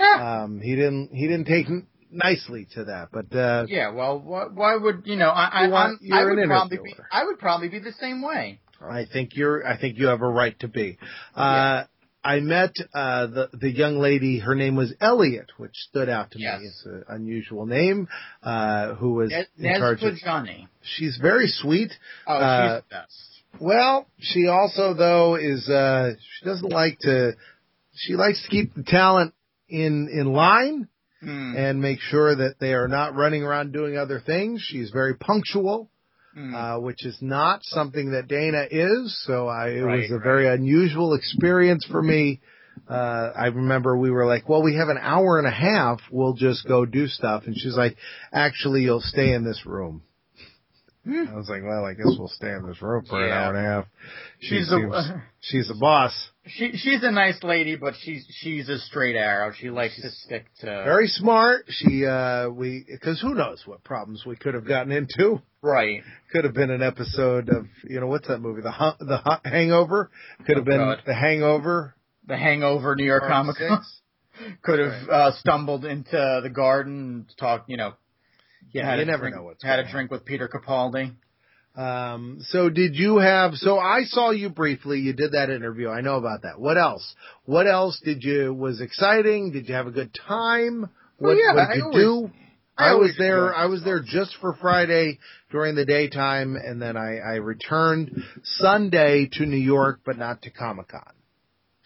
[0.00, 4.44] Um, he didn't, he didn't take n- nicely to that, but, uh, Yeah, well, why,
[4.46, 5.28] why would you know?
[5.30, 6.94] I, I, want- I'm- you're I an would probably be.
[7.12, 8.60] I would probably be the same way.
[8.80, 10.98] I think you're, I think you have a right to be.
[11.34, 11.84] Uh,
[12.22, 16.40] I met, uh, the, the young lady, her name was Elliot, which stood out to
[16.40, 16.60] Yes.
[16.60, 16.66] me.
[16.66, 18.08] It's an unusual name,
[18.42, 20.66] uh, who was Nez in charge of, Johnny.
[20.82, 21.92] she's very sweet.
[22.26, 23.60] Oh, Uh, she's the best.
[23.60, 27.32] Well, she also though is, uh, she doesn't like to,
[27.94, 29.32] she likes to keep the talent
[29.68, 30.88] in, in line
[31.22, 31.54] Hmm.
[31.56, 34.60] and make sure that they are not running around doing other things.
[34.60, 35.90] She's very punctual.
[36.34, 36.54] Hmm.
[36.54, 39.18] uh, which is not something that Dana is.
[39.24, 40.22] So I, it Right, was a right.
[40.22, 42.42] very unusual experience for me.
[42.86, 45.98] Uh, I remember we were like, well, we have an hour and a half.
[46.10, 47.44] We'll just go do stuff.
[47.46, 47.96] And she's like,
[48.34, 50.02] actually, you'll stay in this room.
[51.06, 51.24] Hmm.
[51.32, 53.66] I was like, well, I guess we'll stay in this room for an hour and
[53.66, 53.84] a half.
[54.40, 56.12] She she's seems, a she's a boss.
[56.46, 59.52] She she's a nice lady, but she's she's a straight arrow.
[59.58, 61.64] She likes to stick to Very smart.
[61.68, 65.42] She, uh, we, cause who knows what problems we could have gotten into.
[65.62, 66.02] right.
[66.32, 68.60] Could have been an episode of, you know, what's that movie?
[68.62, 70.10] The, Hu- the Hu- Hangover?
[70.46, 71.02] Could have Oh, been God.
[71.06, 71.94] The Hangover.
[72.26, 73.82] The Hangover, New York Comic Con.
[74.62, 77.94] Could have uh, stumbled into the garden and talked, you know.
[78.72, 81.14] Yeah, you never drink, know what's had a drink with Peter Capaldi.
[81.76, 86.00] Um, so did you have, so I saw you briefly, you did that interview, I
[86.00, 86.58] know about that.
[86.58, 87.14] What else?
[87.44, 89.52] What else did you, was exciting?
[89.52, 90.82] Did you have a good time?
[91.18, 92.30] What, Well, yeah, what I did you always- do?
[92.78, 95.18] I I was there, I was there just for Friday
[95.50, 100.50] during the daytime and then I, I returned Sunday to New York, but not to
[100.50, 101.02] Comic Con.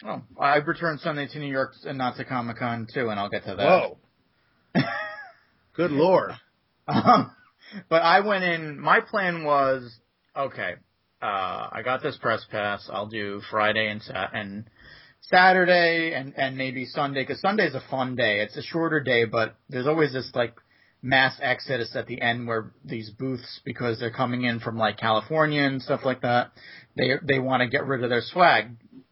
[0.03, 3.29] Oh, I returned Sunday to New York and not to Comic Con too, and I'll
[3.29, 3.65] get to that.
[3.65, 3.97] Whoa.
[5.75, 6.31] Good lord.
[6.87, 7.31] Um,
[7.89, 8.79] but I went in.
[8.79, 9.99] My plan was
[10.35, 10.73] okay.
[11.21, 12.89] Uh, I got this press pass.
[12.91, 14.65] I'll do Friday and Sa- and
[15.21, 18.39] Saturday and and maybe Sunday because Sunday's a fun day.
[18.39, 20.55] It's a shorter day, but there's always this like
[21.01, 25.63] mass exodus at the end where these booths because they're coming in from like California
[25.63, 26.51] and stuff like that.
[26.95, 28.71] They they want to get rid of their swag,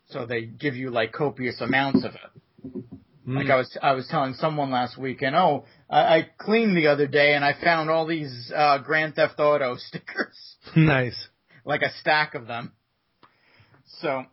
[0.09, 2.98] so they give you like copious amounts of it.
[3.35, 7.07] Like I was, I was telling someone last weekend, oh, I, I cleaned the other
[7.07, 11.27] day and I found all these uh, Grand Theft Auto stickers, nice.
[11.65, 12.71] like a stack of them.
[14.01, 14.25] So,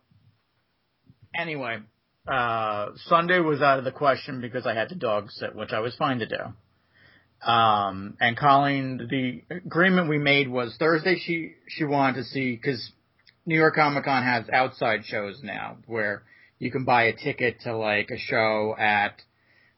[1.35, 1.79] anyway,
[2.27, 5.79] uh, Sunday was out of the question because I had to dog sit, which I
[5.79, 7.49] was fine to do.
[7.49, 11.19] Um, and Colleen, the agreement we made was Thursday.
[11.19, 12.91] She she wanted to see because
[13.45, 16.23] New York Comic Con has outside shows now where
[16.59, 19.21] you can buy a ticket to like a show at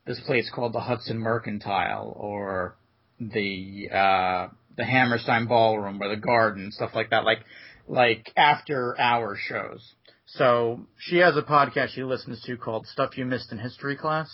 [0.06, 2.76] this place called the Hudson Mercantile or
[3.20, 7.40] the uh the Hammerstein Ballroom or the Garden, stuff like that, like
[7.88, 9.94] like after hour shows.
[10.26, 14.30] So she has a podcast she listens to called Stuff You Missed in History Class.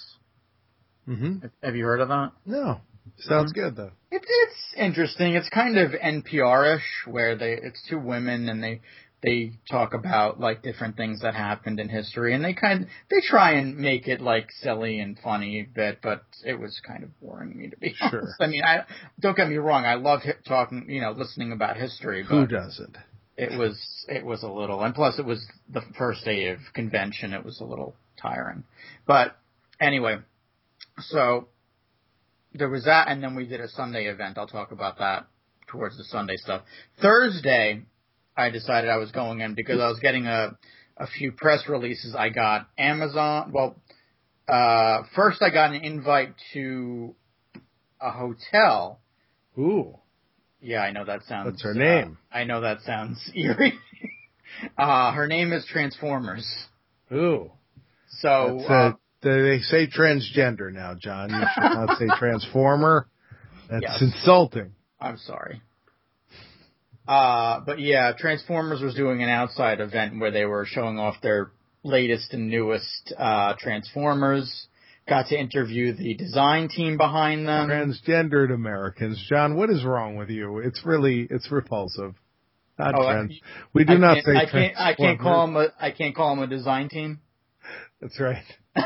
[1.06, 2.32] hmm Have you heard of that?
[2.46, 2.82] No.
[3.20, 3.92] Sounds good though.
[4.12, 5.36] It's it's interesting.
[5.36, 8.82] It's kind of NPR-ish, where they it's two women and they
[9.26, 13.22] they talk about like different things that happened in history, and they kind of, they
[13.28, 17.20] try and make it like silly and funny a bit, but it was kind of
[17.20, 18.20] boring me to be Sure.
[18.22, 18.36] honest.
[18.40, 18.82] I mean, I
[19.20, 22.98] don't get me wrong, I love talking, you know, listening about history, Who but doesn't?
[23.38, 27.34] it was it was a little, and plus it was the first day of convention.
[27.34, 28.64] It was a little tiring,
[29.08, 29.36] but
[29.82, 30.18] anyway,
[31.00, 31.48] so
[32.54, 34.38] there was that, and then we did a Sunday event.
[34.38, 35.26] I'll talk about that
[35.68, 36.62] towards the Sunday stuff.
[37.02, 37.82] Thursday,
[38.38, 40.58] I decided I was going in because I was getting a
[40.98, 42.16] a few press releases.
[42.16, 43.52] I got Amazon.
[43.54, 43.76] Well,
[44.48, 47.16] uh, first I got an invite to
[48.00, 49.02] a hotel.
[49.58, 49.98] Ooh.
[50.62, 51.46] Yeah, I know that sounds.
[51.48, 52.18] What's her uh, name?
[52.32, 53.74] I know that sounds eerie.
[54.78, 56.46] uh, her name is Transformers.
[57.12, 57.52] Ooh.
[58.20, 61.30] So uh, uh, they say transgender now, John.
[61.30, 63.08] You should not say transformer.
[63.70, 64.02] That's Yes.
[64.02, 64.74] insulting.
[65.00, 65.62] I'm sorry.
[67.08, 71.52] Uh, but yeah, Transformers was doing an outside event where they were showing off their
[71.84, 74.68] latest and newest uh, Transformers.
[75.08, 77.70] Got to interview the design team behind them.
[77.70, 79.56] Transgendered Americans, John.
[79.56, 80.58] What is wrong with you?
[80.60, 82.16] It's really it's repulsive.
[82.80, 83.34] Not Oh, I- trans.
[83.74, 86.16] we do I not can't, say I can't, I can't call them a, I can't
[86.16, 87.20] call them a design team.
[88.02, 88.44] That's right.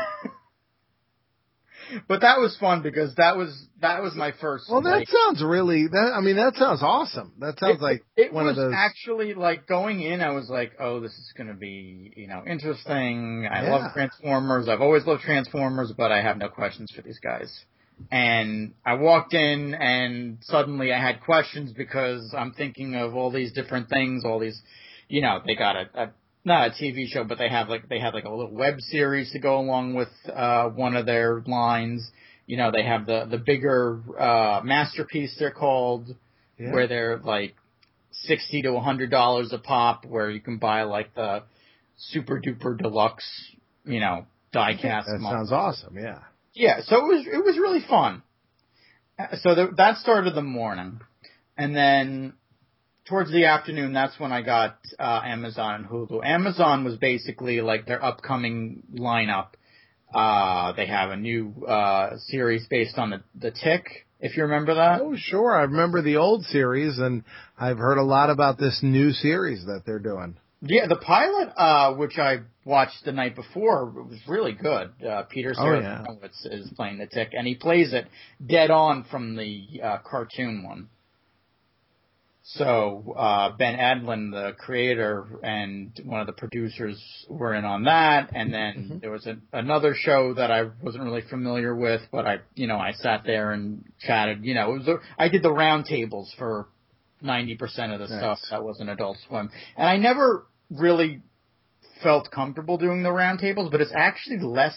[2.08, 4.66] But that was fun because that was that was my first.
[4.70, 5.86] Well, that like, sounds really.
[5.86, 7.32] That I mean, that sounds awesome.
[7.38, 8.74] That sounds it, like it one was of those.
[8.76, 10.20] actually like going in.
[10.20, 13.48] I was like, oh, this is going to be you know interesting.
[13.50, 13.70] I Yeah.
[13.76, 14.68] love Transformers.
[14.68, 17.64] I've always loved Transformers, but I have no questions for these guys.
[18.10, 23.52] And I walked in and suddenly I had questions because I'm thinking of all these
[23.52, 24.58] different things, all these,
[25.08, 26.10] you know, they got a, a
[26.44, 29.32] not a TV show, but they have like they have like a little web series
[29.32, 32.10] to go along with uh one of their lines.
[32.46, 36.14] You know, they have the the bigger uh masterpiece they're called
[36.58, 36.72] Yeah.
[36.72, 37.54] where they're like
[38.12, 41.42] sixty to a hundred dollars a pop, where you can buy like the
[41.96, 43.28] super duper deluxe,
[43.84, 45.06] you know, die cast.
[45.08, 45.38] that model.
[45.40, 45.96] sounds awesome.
[45.98, 46.20] Yeah.
[46.54, 48.22] Yeah, so it was it was really fun.
[49.18, 51.00] Uh, So the, that started the morning,
[51.56, 52.32] and then
[53.10, 56.24] towards the afternoon, that's when I got uh, Amazon and Hulu.
[56.24, 59.48] Amazon was basically like their upcoming lineup.
[60.14, 64.74] Uh, they have a new uh, series based on the the Tick, if you remember
[64.74, 65.00] that.
[65.02, 65.54] Oh, sure.
[65.54, 67.24] I remember the old series, and
[67.58, 70.36] I've heard a lot about this new series that they're doing.
[70.62, 74.90] Yeah, the pilot, uh, which I watched the night before, was really good.
[75.06, 76.04] Uh, Peter Oh, yeah.
[76.06, 78.06] Serafinowicz is playing the Tick, and he plays it
[78.44, 80.88] dead on from the uh, cartoon one.
[82.54, 88.30] So uh, Ben Edlund, the creator and one of the producers, were in on that,
[88.34, 89.00] and then Mhm.
[89.00, 92.76] there was a, another show that I wasn't really familiar with, but I, you know,
[92.78, 94.44] I sat there and chatted.
[94.44, 96.66] You know, it was a, I did the roundtables for
[97.22, 98.18] ninety percent of the Nice.
[98.18, 101.22] stuff that was an Adult Swim, and I never really
[102.02, 104.76] felt comfortable doing the roundtables, but it's actually less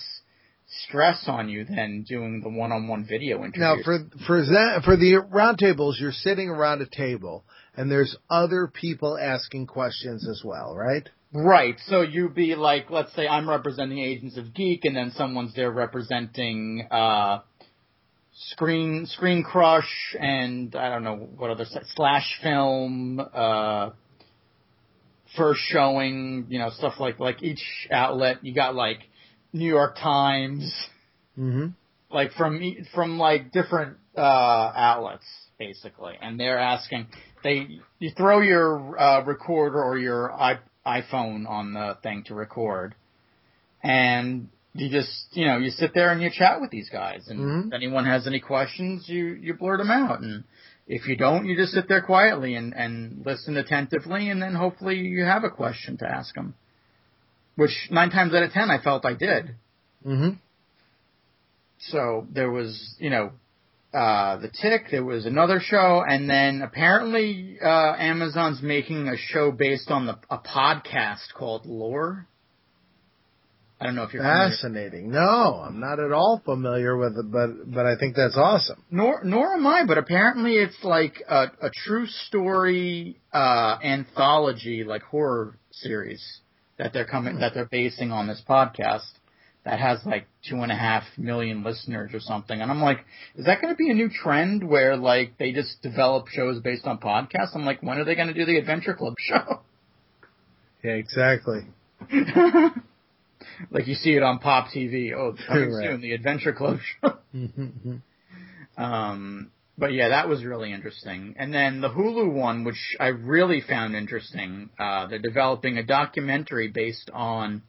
[0.85, 3.57] stress on you than doing the one-on-one video interviews.
[3.59, 8.67] Now, for for that, for the roundtables, you're sitting around a table, and there's other
[8.67, 11.07] people asking questions as well, right?
[11.33, 11.75] Right.
[11.87, 15.71] So you'd be like, let's say I'm representing Agents of Geek, and then someone's there
[15.71, 17.39] representing uh,
[18.33, 23.91] Screen Screen Crush, and I don't know what other slash film, uh,
[25.35, 28.45] first showing, you know, stuff like like each outlet.
[28.45, 28.99] You got like
[29.51, 30.71] New York Times,
[31.37, 31.69] Mm-hmm.
[32.11, 32.61] like from
[32.93, 34.21] from like different uh
[34.75, 35.25] outlets
[35.57, 37.07] basically and they're asking
[37.43, 42.95] they you throw your uh recorder or your I, iPhone on the thing to record
[43.83, 47.39] and you just you know you sit there and you chat with these guys and
[47.39, 47.67] Mhm.
[47.67, 50.43] if anyone has any questions you you blurt them out and
[50.87, 54.97] if you don't you just sit there quietly and and listen attentively and then hopefully
[54.97, 56.53] you have a question to ask them
[57.55, 59.55] which 9 times out of 10 I felt I did
[60.05, 60.31] Mm-hmm.
[61.79, 63.31] so there was, you know,
[63.93, 64.85] uh, the Tick.
[64.91, 70.17] There was another show, and then apparently uh, Amazon's making a show based on the
[70.29, 72.27] a podcast called Lore.
[73.79, 74.49] I don't know if you're familiar.
[74.49, 75.11] Fascinating.
[75.11, 78.81] No, I'm not at all familiar with it, but but I think that's awesome.
[78.89, 85.03] Nor nor am I, but apparently it's like a, a true story uh, anthology, like
[85.03, 86.23] horror series
[86.77, 89.11] that they're coming that they're basing on this podcast
[89.65, 92.59] that has like two and a half million listeners or something.
[92.61, 92.99] And I'm like,
[93.35, 96.85] is that going to be a new trend where like they just develop shows based
[96.85, 97.55] on podcasts?
[97.55, 99.61] I'm like, when are they going to do the Adventure Club show?
[100.83, 101.61] Yeah, exactly.
[103.71, 105.13] like you see it on Pop TV.
[105.13, 105.87] Oh, coming Right.
[105.89, 107.17] soon, the Adventure Club show.
[107.33, 107.95] Mm-hmm.
[108.83, 111.35] Um, but yeah, that was really interesting.
[111.37, 116.67] And then the Hulu one, which I really found interesting, uh, they're developing a documentary
[116.67, 117.63] based on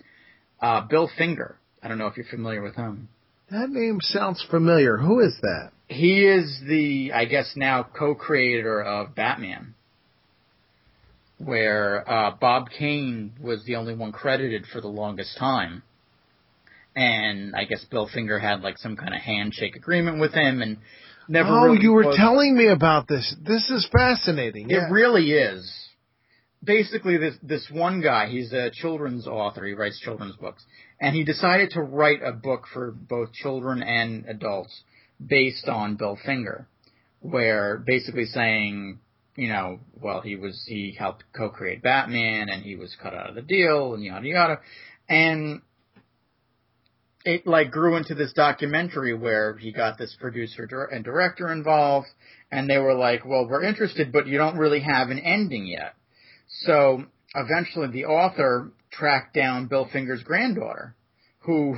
[0.61, 1.57] uh, Bill Finger.
[1.85, 3.09] I don't know if you're familiar with him.
[3.51, 4.97] That name sounds familiar.
[4.97, 5.70] Who is that?
[5.88, 9.75] He is the, I guess now, co-creator of Batman,
[11.38, 15.83] where uh, Bob Kane was the only one credited for the longest time.
[16.97, 20.79] And I guess Bill Finger had like some kind of handshake agreement with him, and
[21.29, 21.51] never.
[21.51, 23.35] oh, really you were was- telling me about this.
[23.44, 24.70] This is fascinating.
[24.70, 24.87] Yeah.
[24.87, 25.70] It really is.
[26.62, 29.66] Basically, this this one guy, he's a children's author.
[29.66, 30.64] He writes children's books,
[31.00, 34.83] and he decided to write a book for both children and adults
[35.24, 36.66] based on Bill Finger,
[37.20, 38.98] where basically saying,
[39.37, 43.35] you know, well, he was he helped co-create Batman, and he was cut out of
[43.35, 44.61] the deal, and yada yada,
[45.09, 45.62] and
[47.24, 52.07] it like grew into this documentary where he got this producer and director involved,
[52.52, 55.94] and they were like, well, we're interested, but you don't really have an ending yet.
[56.64, 57.04] So
[57.35, 60.94] eventually the author tracked down Bill Finger's granddaughter,
[61.40, 61.76] who,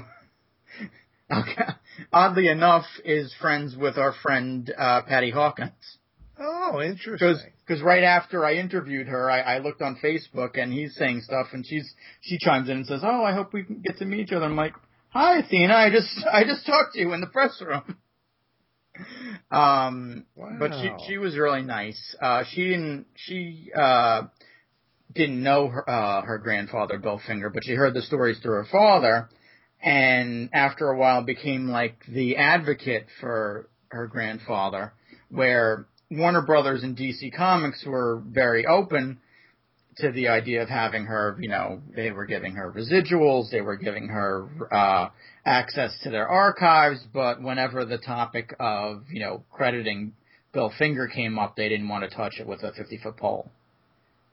[2.12, 5.98] oddly enough, is friends with our friend uh, Patty Hawkins.
[6.38, 7.38] Oh, interesting.
[7.66, 11.48] because right after I interviewed her, I, I looked on Facebook and he's saying stuff,
[11.52, 11.90] and she's
[12.20, 14.44] she chimes in and says, "Oh, I hope we can get to meet each other."
[14.44, 14.74] I'm like,
[15.10, 17.96] "Hi, Athena, I just I just talked to you in the press room."
[19.50, 20.26] um,
[20.58, 22.14] but she she was really nice.
[22.20, 24.24] Uh, she didn't she uh
[25.14, 28.66] didn't know her uh her grandfather Bill Finger, but she heard the stories through her
[28.70, 29.28] father,
[29.82, 34.92] and after a while became like the advocate for her grandfather,
[35.30, 39.18] where Warner Brothers and DC Comics were very open
[39.98, 43.76] to the idea of having her, you know, they were giving her residuals, they were
[43.76, 45.08] giving her uh,
[45.44, 50.12] access to their archives, but whenever the topic of, you know, crediting
[50.52, 53.50] Bill Finger came up, they didn't want to touch it with a 50 foot pole.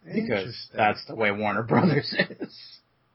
[0.05, 2.59] Because that's the way Warner Brothers is.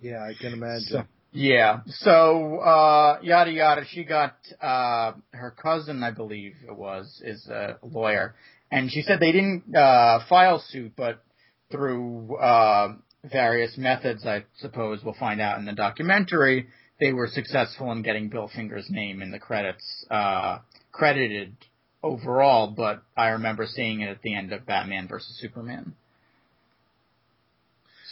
[0.01, 0.87] yeah, I can imagine.
[0.89, 1.81] So, yeah.
[1.87, 3.85] So, uh, yada yada.
[3.91, 8.35] She got, uh, her cousin, I believe it was, is a lawyer.
[8.71, 11.23] And she said they didn't, uh, file suit, but
[11.71, 16.69] through, uh, various methods, I suppose we'll find out in the documentary,
[17.01, 20.59] they were successful in getting Bill Finger's name in the credits, uh,
[20.93, 21.57] credited
[22.03, 25.95] overall, but I remember seeing it at the end of Batman versus Superman.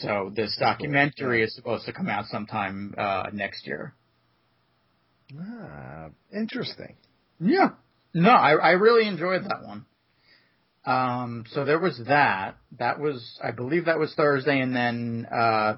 [0.01, 3.95] So this documentary is supposed to come out sometime uh, next year.
[5.39, 6.97] ah, interesting.
[7.41, 7.71] Yeah.
[8.13, 9.87] No, I I really enjoyed that one.
[10.85, 12.57] Um, so there was that.
[12.79, 15.77] That was I believe that was Thursday, and then uh,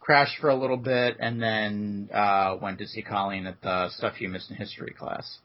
[0.00, 4.20] crashed for a little bit, and then uh, went to see Colleen at the Stuff
[4.20, 5.38] You Missed in History class.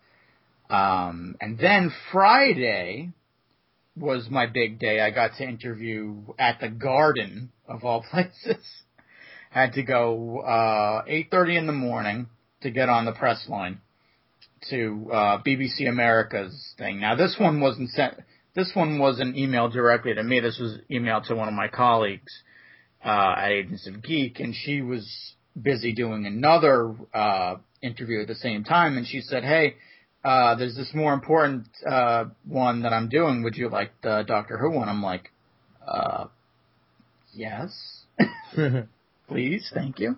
[0.70, 3.12] Um, and then Friday
[3.96, 5.02] was my big day.
[5.02, 8.64] I got to interview at the Garden of all places.
[9.50, 12.28] Had to go uh, 8:30 in the morning
[12.62, 13.80] to get on the press line
[14.70, 17.00] to uh, BBC America's thing.
[17.00, 18.16] Now this one wasn't sent.
[18.56, 20.40] This one wasn't emailed directly to me.
[20.40, 22.32] This was emailed to one of my colleagues
[23.04, 25.08] uh, at Agents of Geek, and she was
[25.60, 28.98] busy doing another uh, interview at the same time.
[28.98, 29.76] And she said, "Hey,
[30.24, 33.44] uh, there's this more important uh, one that I'm doing.
[33.44, 35.32] Would you like the Doctor Who one?" I'm like,
[35.88, 36.26] uh,
[37.34, 38.04] "Yes,
[39.28, 40.16] please, thank you."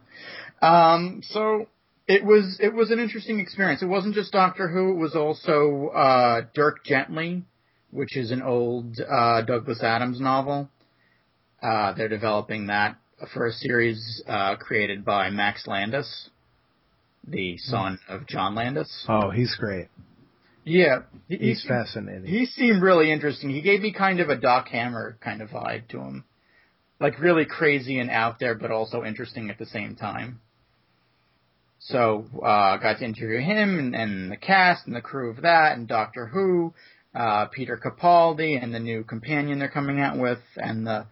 [0.62, 1.68] Um, so
[2.08, 3.82] it was it was an interesting experience.
[3.82, 7.44] It wasn't just Doctor Who; it was also uh, Dirk Gently,
[7.92, 10.70] which is an old uh, Douglas Adams novel.
[11.62, 12.98] Uh, they're developing that
[13.34, 16.30] for a series uh, created by Max Landis,
[17.28, 19.06] the son of John Landis.
[19.08, 19.88] oh, he's great.
[20.68, 22.26] Yeah, he, He's he, fascinating.
[22.26, 23.52] he seemed really interesting.
[23.52, 26.24] He gave me kind of a Doc Hammer kind of vibe to him,
[27.00, 30.40] like really crazy and out there, but also interesting at the same time.
[31.80, 35.78] So uh, got to interview him and, and the cast and the crew of that,
[35.78, 36.74] and Doctor Who,
[37.14, 41.06] uh, Peter Capaldi, and the new companion they're coming out with, and the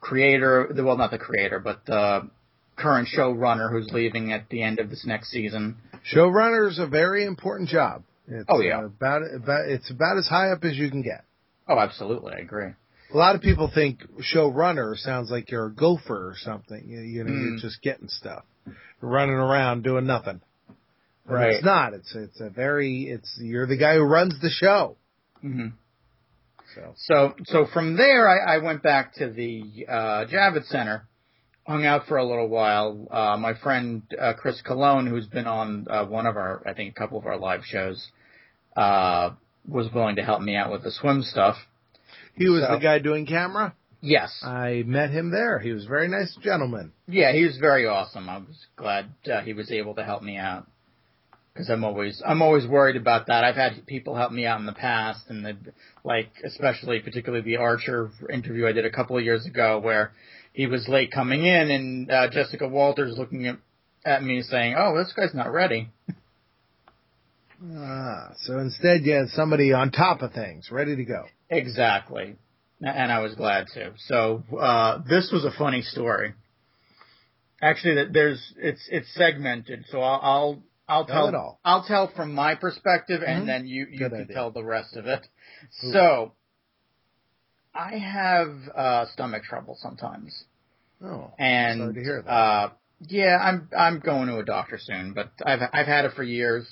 [0.00, 2.28] creator, the well, not the creator, but the
[2.76, 5.76] current showrunner who's leaving at the end of this next season.
[6.14, 8.02] Showrunner is a very important job.
[8.28, 8.84] It's, Oh, yeah.
[8.84, 11.24] about about it's about as high up as you can get.
[11.68, 12.70] Oh, absolutely, I agree.
[13.12, 14.00] A lot of people think
[14.34, 16.82] showrunner sounds like you're a gopher or something.
[16.88, 17.40] You, you know, Mm.
[17.50, 18.44] you're just getting stuff,
[19.00, 20.40] running around doing nothing.
[21.26, 21.54] But Right.
[21.54, 21.92] It's not.
[21.94, 23.02] It's it's a very.
[23.04, 24.96] It's you're the guy who runs the show.
[25.40, 25.68] hmm
[26.74, 31.06] So So, so from there, I, I went back to the uh, Javits Center,
[31.66, 33.06] hung out for a little while.
[33.10, 36.90] Uh, my friend uh, Chris Cologne, who's been on uh, one of our, I think,
[36.96, 38.10] a couple of our live shows,
[38.74, 39.30] uh,
[39.68, 41.56] was willing to help me out with the swim stuff.
[42.36, 43.74] He was So- the guy doing camera.
[44.04, 45.60] Yes, I met him there.
[45.60, 46.92] He was a very nice gentleman.
[47.06, 48.28] yeah, he was very awesome.
[48.28, 50.66] I was glad uh, he was able to help me out
[51.54, 53.44] because I'm always I'm always worried about that.
[53.44, 55.56] I've had people help me out in the past, and the
[56.02, 60.10] like, especially particularly the Archer interview I did a couple of years ago, where
[60.52, 63.56] he was late coming in, and uh, Jessica Walters looking at,
[64.04, 65.90] at me saying, "Oh, this guy's not ready."
[67.76, 71.24] Ah, so instead you had somebody on top of things, ready to go.
[71.52, 72.36] Exactly,
[72.80, 73.92] and I was glad to.
[74.08, 76.32] So uh, this was a funny story.
[77.60, 81.60] Actually, that there's it's it's segmented, so I'll I'll, I'll Tell tell it all.
[81.64, 83.28] I'll tell from my perspective, Mhm.
[83.28, 84.34] and then you you Good can idea.
[84.34, 85.26] tell the rest of it.
[85.84, 85.92] Ooh.
[85.92, 86.32] So
[87.74, 90.44] I have uh, stomach trouble sometimes,
[91.04, 92.30] Oh, and sorry to hear that.
[92.30, 92.70] uh,
[93.08, 96.66] yeah, I'm I'm going to a doctor soon, but I've I've had it for years.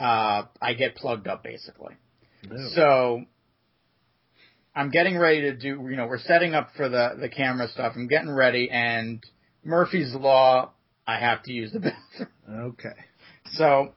[0.00, 1.94] Uh, I get plugged up basically.
[2.74, 3.24] So
[4.76, 7.94] I'm getting ready to do, you know, we're setting up for the, the camera stuff.
[7.96, 9.24] I'm getting ready and
[9.64, 10.72] Murphy's Law,
[11.06, 11.80] I have to use the
[12.18, 12.28] bathroom.
[12.74, 12.94] okay.
[13.52, 13.94] So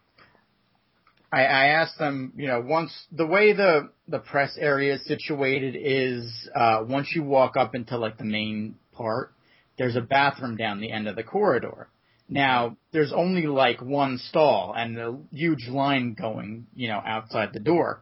[1.34, 5.76] I, I asked them, you know, once the way the, the press area is situated
[5.78, 9.34] is, uh, once you walk up into like the main part,
[9.78, 11.90] there's a bathroom down the end of the corridor.
[12.30, 17.60] Now, there's only like one stall and a huge line going, you know, outside the
[17.60, 18.02] door.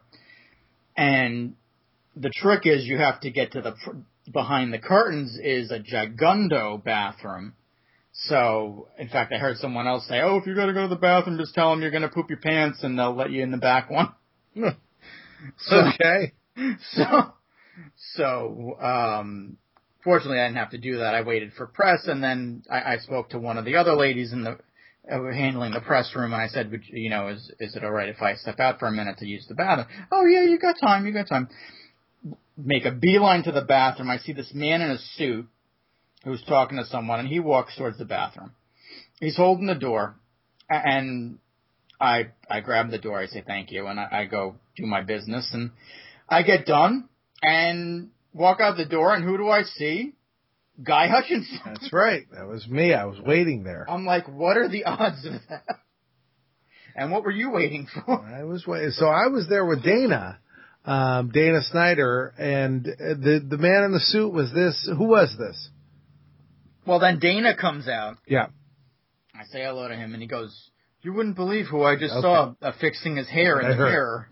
[0.96, 1.54] And
[2.20, 3.96] the trick is you have to get to the, pr-
[4.32, 7.54] behind the curtains is a gigundo bathroom.
[8.12, 10.96] So, in fact, I heard someone else say, "Oh, if you're gonna go to the
[10.96, 13.52] bathroom, just tell them you're going to poop your pants, and they'll let you in
[13.52, 14.12] the back one."
[14.56, 16.32] so, Okay.
[16.92, 17.32] so,
[18.16, 19.56] so, um,
[20.02, 21.14] fortunately, I didn't have to do that.
[21.14, 24.32] I waited for press, and then I, I spoke to one of the other ladies
[24.32, 24.58] in the
[25.10, 28.08] uh, handling the press room, and I said, you know, is is it all right
[28.08, 29.86] if I step out for a minute to use the bathroom?
[30.10, 31.48] Oh yeah, you got time, you got time.
[32.56, 34.10] Make a beeline to the bathroom.
[34.10, 35.46] I see this man in a suit
[36.24, 38.52] who's talking to someone, and he walks towards the bathroom.
[39.20, 40.16] He's holding the door,
[40.68, 41.38] and
[42.00, 43.18] I I grab the door.
[43.20, 45.70] I say thank you, and I, I go do my business, and
[46.28, 47.08] I get done
[47.42, 50.14] and walk out the door, and who do I see?
[50.82, 51.60] Guy Hutchinson.
[51.64, 52.26] That's right.
[52.32, 52.94] That was me.
[52.94, 53.86] I was waiting there.
[53.88, 55.64] I'm like, what are the odds of that?
[56.94, 58.20] And what were you waiting for?
[58.20, 58.90] I was waiting.
[58.90, 60.38] So I was there with Dana,
[60.90, 64.88] um, Dana Snyder, and the the man in the suit was this.
[64.96, 65.68] Who was this?
[66.86, 68.16] Well, then Dana comes out.
[68.26, 68.46] Yeah.
[69.34, 70.70] I say hello to him, and he goes,
[71.02, 72.22] "You wouldn't believe who I just Okay.
[72.22, 73.90] saw uh, fixing his hair in I the heard.
[73.90, 74.28] mirror."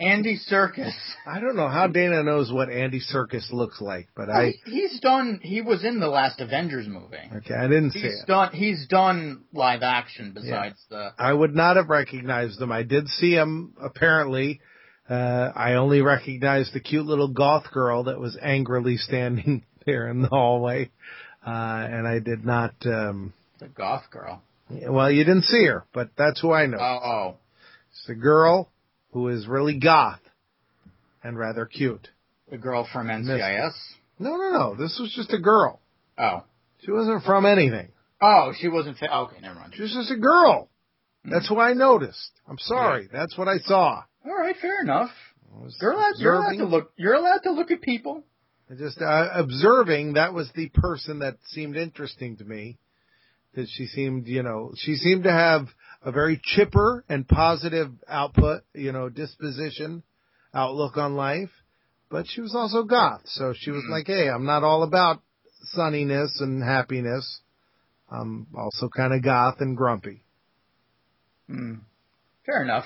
[0.00, 0.92] Andy Serkis.
[1.26, 5.40] I don't know how Dana knows what Andy Serkis looks like, but I he's done.
[5.42, 7.16] He was in the last Avengers movie.
[7.38, 8.26] okay, I didn't see it.
[8.28, 8.52] done.
[8.52, 11.10] He's done live action besides the.
[11.18, 12.70] I would not have recognized him.
[12.70, 14.60] I did see him apparently.
[15.08, 20.22] Uh, I only recognized the cute little goth girl that was angrily standing there in
[20.22, 20.90] the hallway.
[21.46, 24.42] Uh, and I did not, um, The goth girl.
[24.70, 26.78] well, you didn't see her, but that's who I know.
[26.78, 27.34] Oh, oh.
[27.90, 28.68] It's a girl
[29.12, 30.20] who is really goth
[31.24, 32.08] and rather cute.
[32.50, 33.72] the girl from NCIS.
[34.18, 34.74] No, no, no.
[34.74, 35.80] This was just a girl.
[36.18, 36.44] Oh,
[36.84, 37.88] She wasn't from anything.
[38.20, 38.98] oh, she wasn't.
[38.98, 39.72] Fa- okay, never mind.
[39.74, 40.68] She was just a girl.
[41.24, 42.30] That's who I noticed.
[42.48, 43.08] I'm sorry.
[43.12, 44.02] That's what I saw.
[44.28, 45.10] All right, fair enough.
[45.80, 46.92] You're allowed, you're allowed to look.
[46.96, 48.24] You're allowed to look at people.
[48.76, 52.78] Just uh, observing, that was the person that seemed interesting to me.
[53.54, 55.68] That she seemed, you know, she seemed to have
[56.02, 60.02] a very chipper and positive output, you know, disposition,
[60.52, 61.50] outlook on life.
[62.10, 65.22] But she was also goth, so she was like, "Hey, I'm not all about
[65.74, 67.40] sunniness and happiness.
[68.10, 70.24] I'm also kind of goth and grumpy."
[71.48, 71.76] Hmm.
[72.44, 72.84] Fair enough.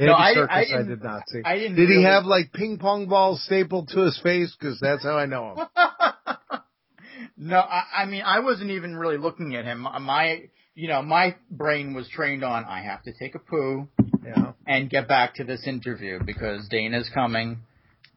[0.00, 1.42] No, I- I I, didn't- did see.
[1.44, 4.54] I didn't Did he have like ping pong balls stapled to his face?
[4.58, 5.66] Because that's how I know him.
[7.36, 9.80] no, I, I mean I wasn't even really looking at him.
[9.82, 10.42] My,
[10.74, 13.88] you know, my brain was trained on I have to take a poo
[14.24, 14.52] Yeah.
[14.66, 17.58] and get back to this interview because Dana's coming,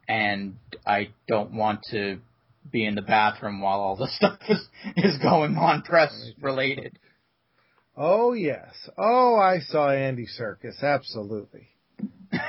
[0.07, 0.55] and
[0.85, 2.19] I don't want to
[2.71, 4.61] be in the bathroom while all this stuff is
[4.97, 6.97] is going on press related.
[7.95, 8.73] Oh yes.
[8.97, 10.81] Oh, I saw Andy Serkis.
[10.81, 11.67] Absolutely.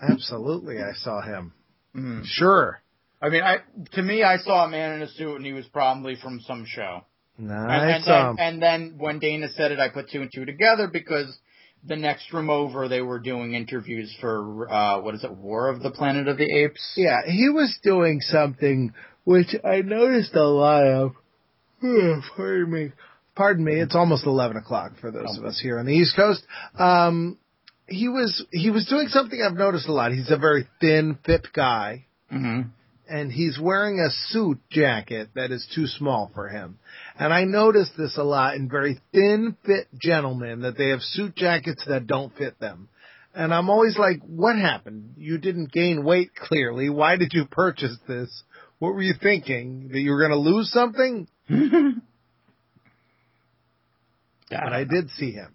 [0.00, 1.52] Absolutely, I saw him.
[1.94, 2.22] Mm.
[2.24, 2.82] Sure.
[3.20, 3.58] I mean, I
[3.92, 6.64] to me, I saw a man in a suit, and he was probably from some
[6.66, 7.04] show.
[7.38, 10.44] No, And, and, then, and then when Dana said it, I put two and two
[10.44, 11.38] together because
[11.84, 15.82] the next room over, they were doing interviews for uh what is it, War of
[15.82, 16.94] the Planet of the Apes?
[16.96, 18.92] Yeah, he was doing something
[19.24, 21.12] which I noticed a lot of.
[21.80, 22.92] Pardon me.
[23.34, 23.80] Pardon me.
[23.80, 26.44] It's almost eleven o'clock for those of us here on the East Coast.
[26.78, 27.38] Um,
[27.86, 30.12] he was he was doing something I've noticed a lot.
[30.12, 32.06] He's a very thin, fit guy.
[32.30, 32.62] hmm
[33.12, 36.78] and he's wearing a suit jacket that is too small for him.
[37.18, 41.36] And I notice this a lot in very thin fit gentlemen that they have suit
[41.36, 42.88] jackets that don't fit them.
[43.34, 45.14] And I'm always like, what happened?
[45.18, 46.88] You didn't gain weight clearly.
[46.88, 48.44] Why did you purchase this?
[48.78, 49.90] What were you thinking?
[49.92, 51.28] That you were going to lose something?
[54.64, 55.52] But I did see him.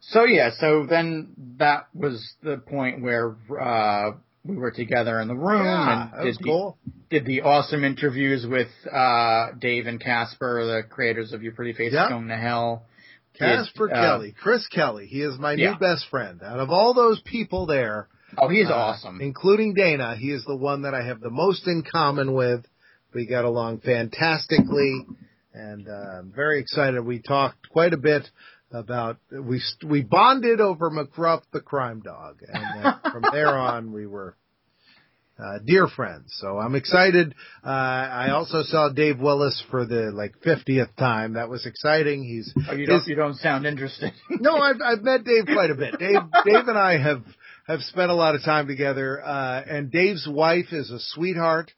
[0.00, 1.28] So yeah, so then
[1.58, 4.12] that was the point where uh
[4.44, 6.78] we were together in the room Yeah, and did was the, cool.
[7.10, 11.92] did the awesome interviews with uh Dave and Casper, the creators of Your Pretty Face
[11.92, 12.84] is Going to Hell.
[13.34, 15.06] Did, Casper uh, Kelly, Chris Kelly.
[15.06, 15.72] He is my Yeah.
[15.72, 16.40] new best friend.
[16.42, 19.20] Out of all those people there, Oh, he's Uh, awesome.
[19.20, 20.14] Including Dana.
[20.16, 22.64] He is the one that I have the most in common with.
[23.14, 25.06] We got along fantastically
[25.58, 27.00] and uh, I'm very excited.
[27.04, 28.28] We talked quite a bit
[28.70, 34.36] about we we bonded over McGruff the crime dog and from there on we were
[35.38, 36.36] uh, dear friends.
[36.40, 37.34] So I'm excited.
[37.64, 41.34] Uh, I also saw Dave Willis for the like 50th time.
[41.34, 42.24] That was exciting.
[42.24, 44.12] He's Oh, you don't his- you don't sound interested.
[44.30, 45.98] no, I've I've met Dave quite a bit.
[45.98, 47.22] Dave Dave and I have
[47.66, 49.22] have spent a lot of time together.
[49.24, 51.70] Uh, and Dave's wife is a sweetheart.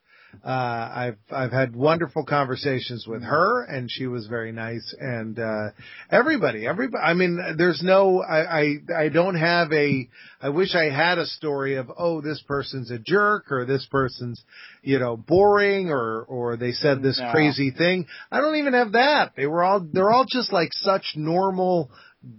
[0.45, 4.95] Uh, I've I've had wonderful conversations with her, and she was very nice.
[4.99, 5.71] And uh,
[6.11, 7.03] everybody, everybody.
[7.03, 8.23] I mean, there's no.
[8.23, 10.09] I, I I don't have a.
[10.41, 14.43] I wish I had a story of oh, this person's a jerk or this person's,
[14.83, 17.31] you know, boring or or they said this No.
[17.33, 18.07] crazy thing.
[18.31, 19.33] I don't even have that.
[19.37, 19.81] They were all.
[19.93, 21.91] They're all just like such normal.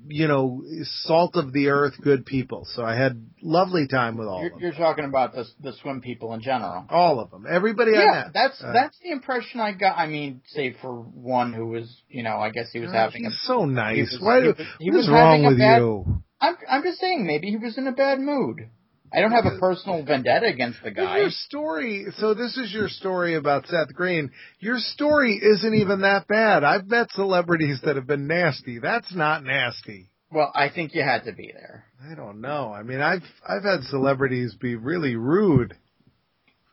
[0.08, 0.64] You know,
[1.06, 2.68] salt of the earth, good people.
[2.76, 4.60] So I had lovely time with all You're, them.
[4.60, 6.86] you're talking about the the swim people in general.
[6.90, 7.46] All of them.
[7.50, 8.34] Everybody I Yeah, met.
[8.34, 9.98] that's Uh, that's the impression I got.
[9.98, 13.26] I mean, say for one who was, you know, I guess he was God, having
[13.26, 13.32] a.
[13.32, 13.96] so nice.
[13.96, 16.22] he was- Why he was- he what was is wrong having a with bad- you?
[16.40, 18.70] I'm I'm just saying maybe he was in a bad mood.
[19.14, 21.20] I don't have a personal vendetta against the guy.
[21.20, 24.32] Your story, so this is your story about Seth Green.
[24.60, 26.64] Your story isn't even that bad.
[26.64, 28.80] I've met celebrities that have been nasty.
[28.80, 30.10] That's not nasty.
[30.32, 31.86] Well, I think you had to be there.
[32.10, 32.72] I don't know.
[32.74, 35.76] I mean, I've I've had celebrities be really rude.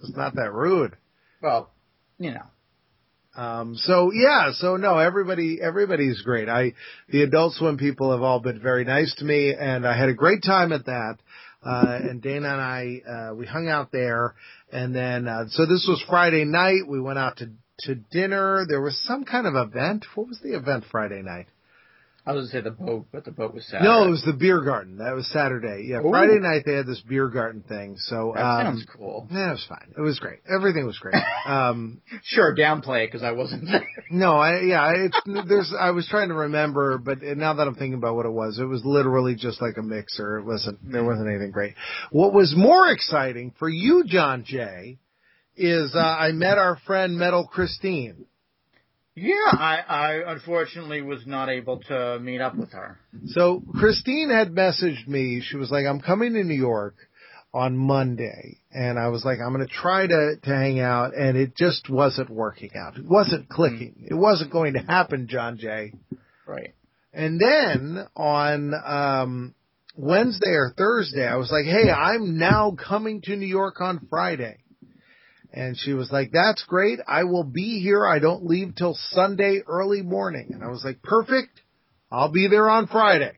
[0.01, 0.97] It's not that rude.
[1.43, 1.71] Well,
[2.19, 2.47] you know.
[3.37, 6.49] Um, so yeah, so no, everybody, everybody's great.
[6.49, 6.73] I,
[7.09, 10.15] the Adult Swim people have all been very nice to me and I had a
[10.15, 11.19] great time at that.
[11.69, 14.35] Uh, and Dana and I, uh, we hung out there
[14.73, 16.89] and then, uh, so this was Friday night.
[16.89, 17.51] We went out to,
[17.81, 18.65] to dinner.
[18.67, 20.07] There was some kind of event.
[20.15, 21.47] What was the event Friday night?
[22.29, 23.83] I was gonna say the boat, but the boat was sad.
[23.83, 24.99] No, it was the beer garden.
[24.99, 25.87] That was Saturday.
[25.89, 26.11] Yeah, Ooh.
[26.11, 27.97] Friday night they had this beer garden thing.
[27.97, 29.27] So, that um, sounds cool.
[29.31, 29.95] yeah, it was fine.
[29.97, 30.41] It was great.
[30.47, 31.15] Everything was great.
[31.47, 33.89] Um, Sure, downplay it because I wasn't there.
[34.11, 35.19] No, I yeah, it's
[35.49, 38.59] there's I was trying to remember, but now that I'm thinking about what it was,
[38.59, 40.39] it was literally just like a mixer.
[40.39, 41.75] It wasn't there wasn't anything great.
[42.11, 44.99] What was more exciting for you, John J.,
[45.57, 48.27] is uh, I met our friend Metal Christine.
[49.21, 52.99] Yeah, I, I unfortunately was not able to meet up with her.
[53.27, 55.43] So Christine had messaged me.
[55.45, 56.95] She was like, "I'm coming to New York
[57.53, 61.37] on Monday," and I was like, "I'm going to try to to hang out," and
[61.37, 62.97] it just wasn't working out.
[62.97, 64.07] It wasn't clicking.
[64.09, 65.93] It wasn't going to happen, John Jay.
[66.47, 66.75] Right.
[67.13, 69.55] And then on um
[69.97, 74.59] Wednesday or Thursday, I was like, "Hey, I'm now coming to New York on Friday."
[75.53, 77.01] And she was like, "That's great.
[77.07, 78.07] I will be here.
[78.07, 81.61] I don't leave till Sunday early morning." And I was like, "Perfect.
[82.11, 83.33] I'll be there on Friday."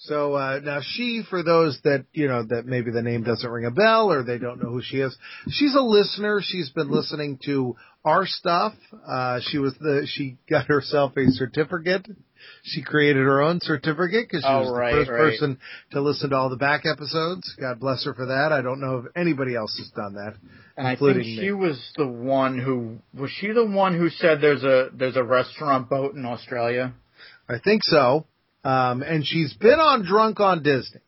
[0.00, 3.66] So uh now she for those that, you know, that maybe the name doesn't ring
[3.66, 5.16] a bell or they don't know who she is,
[5.50, 6.40] she's a listener.
[6.42, 8.74] She's been listening to our stuff.
[9.06, 12.06] Uh she was the she got herself a certificate.
[12.62, 15.18] She created her own certificate because she Oh, was right, the first right.
[15.18, 15.58] person
[15.92, 17.54] to listen to all the back episodes.
[17.60, 18.52] God bless her for that.
[18.52, 20.34] I don't know if anybody else has done that.
[20.76, 21.36] And I think Including me.
[21.40, 25.24] she was the one who was she the one who said there's a there's a
[25.24, 26.92] restaurant boat in Australia.
[27.48, 28.26] I think so.
[28.64, 31.00] Um and she's been on Drunk on Disney.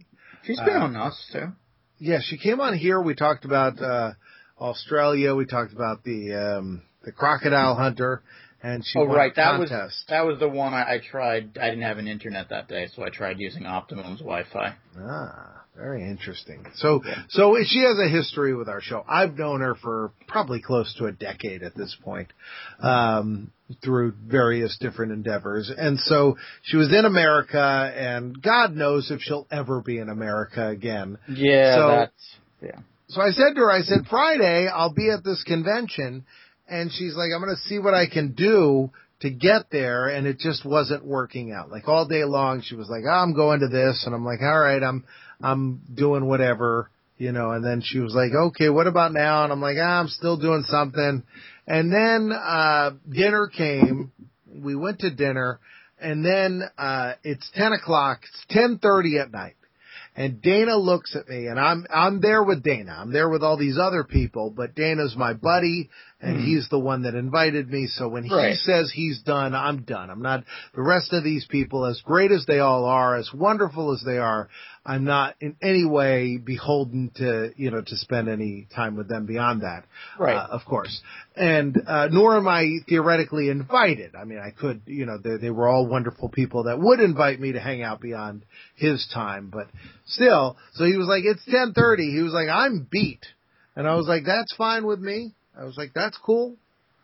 [0.44, 1.52] She's been Uh, on us too.
[1.98, 3.00] Yeah, she came on here.
[3.00, 4.12] We talked about uh
[4.60, 5.34] Australia.
[5.34, 8.22] We talked about the um the crocodile hunter,
[8.62, 9.70] and she Oh won right, that was
[10.08, 11.58] that was the one I, I tried.
[11.58, 14.74] I didn't have an internet that day, so I tried using Optimum's Wi-Fi.
[14.98, 16.66] Ah, very interesting.
[16.74, 19.04] So, so she has a history with our show.
[19.08, 22.28] I've known her for probably close to a decade at this point,
[22.80, 23.50] um,
[23.82, 25.70] through various different endeavors.
[25.74, 27.58] And so she was in America,
[27.96, 31.18] and God knows if she'll ever be in America again.
[31.28, 32.80] Yeah, So- that's yeah.
[33.08, 36.24] So I said to her, I said, Friday, I'll be at this convention.
[36.70, 38.90] And she's like, I'm going to see what I can do
[39.20, 40.08] to get there.
[40.08, 41.70] And it just wasn't working out.
[41.70, 44.04] Like all day long, she was like, oh, I'm going to this.
[44.06, 45.04] And I'm like, all right, I'm,
[45.42, 49.42] I'm doing whatever, you know, and then she was like, okay, what about now?
[49.42, 51.24] And I'm like, ah, I'm still doing something.
[51.66, 54.12] And then, uh, dinner came.
[54.52, 55.58] We went to dinner
[56.00, 58.20] and then, uh, it's 10 o'clock.
[58.22, 59.56] It's 1030 at night.
[60.16, 62.96] And Dana looks at me and I'm, I'm there with Dana.
[62.98, 65.90] I'm there with all these other people, but Dana's my buddy
[66.22, 67.86] and he's the one that invited me.
[67.86, 68.56] So when he Right.
[68.56, 70.10] says he's done, I'm done.
[70.10, 70.44] I'm not,
[70.74, 74.18] the rest of these people, as great as they all are, as wonderful as they
[74.18, 74.48] are,
[74.84, 79.26] I'm not in any way beholden to, you know, to spend any time with them
[79.26, 79.84] beyond that.
[80.18, 80.36] Right.
[80.36, 81.00] Uh, of course.
[81.36, 84.14] And, uh, nor am I theoretically invited.
[84.14, 87.40] I mean, I could, you know, they, they were all wonderful people that would invite
[87.40, 88.44] me to hang out beyond
[88.74, 89.68] his time, but
[90.06, 92.10] still, so he was like, it's 1030.
[92.10, 93.24] He was like, I'm beat.
[93.76, 95.32] And I was like, that's fine with me.
[95.60, 96.56] I was like, that's cool.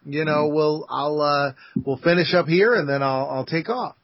[0.07, 1.52] You know, we'll, I'll, uh,
[1.84, 3.96] we'll finish up here and then I'll, I'll take off.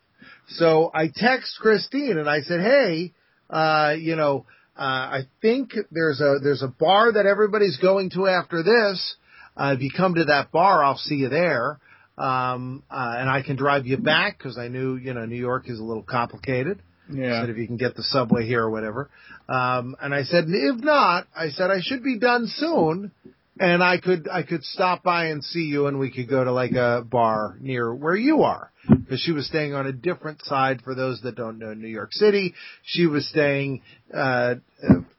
[0.49, 3.13] So I text Christine and I said, hey,
[3.49, 4.45] uh, you know,
[4.77, 9.17] uh, I think there's a, there's a bar that everybody's going to after this.
[9.57, 11.79] Uh, if you come to that bar, I'll see you there.
[12.19, 15.69] Um, uh, and I can drive you back because I knew, you know, New York
[15.69, 16.83] is a little complicated.
[17.11, 17.41] I Yeah.
[17.41, 19.09] said if you can get the subway here or whatever.
[19.49, 23.13] Um, and I said, if not, I said I should be done soon.
[23.59, 26.53] And I could I could stop by and see you, and we could go to
[26.53, 28.71] like a bar near where you are.
[28.89, 30.83] Because she was staying on a different side.
[30.83, 33.83] For those that don't know New York City, she was staying
[34.13, 34.57] uh,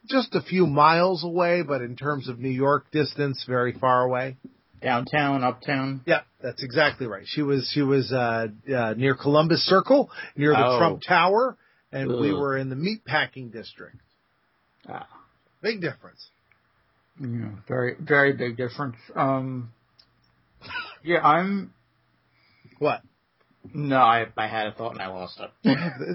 [0.10, 4.36] just a few miles away, but in terms of New York distance, very far away.
[4.82, 6.02] Downtown, uptown.
[6.06, 7.24] Yeah, that's exactly right.
[7.26, 10.78] She was she was uh, uh, near Columbus Circle, near the Oh.
[10.78, 11.58] Trump Tower,
[11.94, 13.96] and we were in the meatpacking district.
[14.90, 15.08] Ah.
[15.62, 16.28] Big difference.
[17.20, 18.96] Yeah, very, very big difference.
[19.16, 19.72] Um,
[21.04, 21.74] yeah, I'm.
[22.80, 23.02] What?
[23.74, 25.52] No, I, I had a thought and I lost it.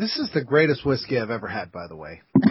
[0.01, 2.21] This is the greatest whiskey I've ever had, by the way.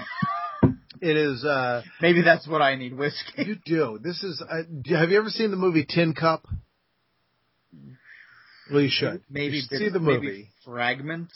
[1.02, 1.44] it is.
[1.46, 3.44] uh Maybe that's what I need whiskey.
[3.46, 4.00] You do.
[4.02, 4.42] This is.
[4.42, 4.64] Uh,
[4.98, 6.48] have you ever seen the movie Tin Cup?
[8.72, 9.22] Well, you should.
[9.30, 10.50] Maybe You should see the movie.
[10.66, 11.34] fragments.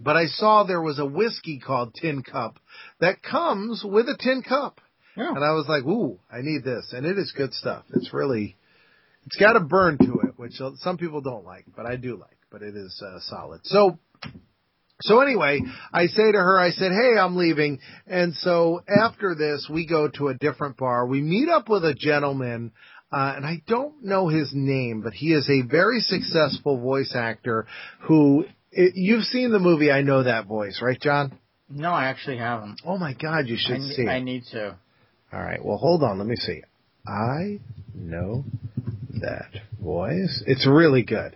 [0.00, 2.58] But I saw there was a whiskey called Tin Cup
[2.98, 4.80] that comes with a tin cup.
[5.16, 5.30] Yeah.
[5.30, 6.92] And I was like, ooh, I need this.
[6.92, 7.84] And it is good stuff.
[7.94, 8.56] It's really,
[9.26, 12.38] it's got a burn to it, which some people don't like, but I do like,
[12.50, 13.60] but it is uh, solid.
[13.64, 13.98] So,
[15.00, 15.60] so anyway,
[15.92, 17.78] I say to her, I said, hey, I'm leaving.
[18.06, 21.06] And so after this, we go to a different bar.
[21.06, 22.72] We meet up with a gentleman,
[23.12, 27.66] uh, and I don't know his name, but he is a very successful voice actor
[28.02, 31.38] who, it, you've seen the movie I Know That Voice, right, John?
[31.68, 32.80] No, I actually haven't.
[32.84, 34.08] Oh my God, you should I, see it.
[34.08, 34.76] I need to.
[35.34, 35.64] All right.
[35.64, 36.18] Well, hold on.
[36.18, 36.62] Let me see.
[37.06, 37.58] I
[37.94, 38.44] know
[39.20, 39.50] that
[39.82, 40.42] voice.
[40.46, 41.34] It's really good.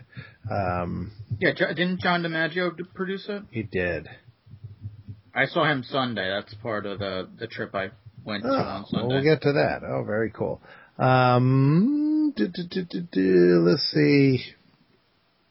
[0.51, 3.42] Um, Yeah, didn't John DiMaggio produce it?
[3.51, 4.09] he did.
[5.34, 6.28] I saw him Sunday.
[6.30, 7.90] That's part of the the trip I
[8.24, 9.14] went to Oh, on well, Sunday.
[9.14, 9.82] we'll get to that.
[9.84, 10.61] Oh, very cool.
[10.99, 14.40] Um, do, do, do, let's see.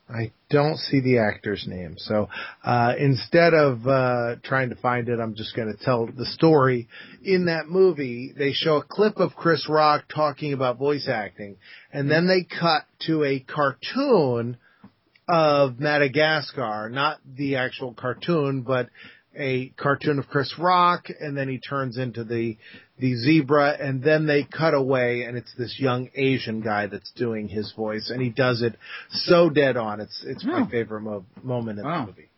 [0.10, 1.96] I don't see the actor's name.
[1.98, 2.30] So
[2.64, 6.88] uh, instead of uh, trying to find it, I'm just going to tell the story.
[7.24, 11.58] In that movie, they show a clip of Chris Rock talking about voice acting,
[11.92, 14.58] and then they cut to a cartoon
[15.28, 18.90] of Madagascar, not the actual cartoon, but
[19.38, 22.58] a cartoon of Chris Rock, and then he turns into the
[23.00, 27.48] the zebra, and then they cut away, and it's this young Asian guy that's doing
[27.48, 28.76] his voice, and he does it
[29.12, 30.00] so dead on.
[30.02, 30.66] It's it's my Oh.
[30.66, 32.02] favorite mo- moment in Wow.
[32.02, 32.30] the movie.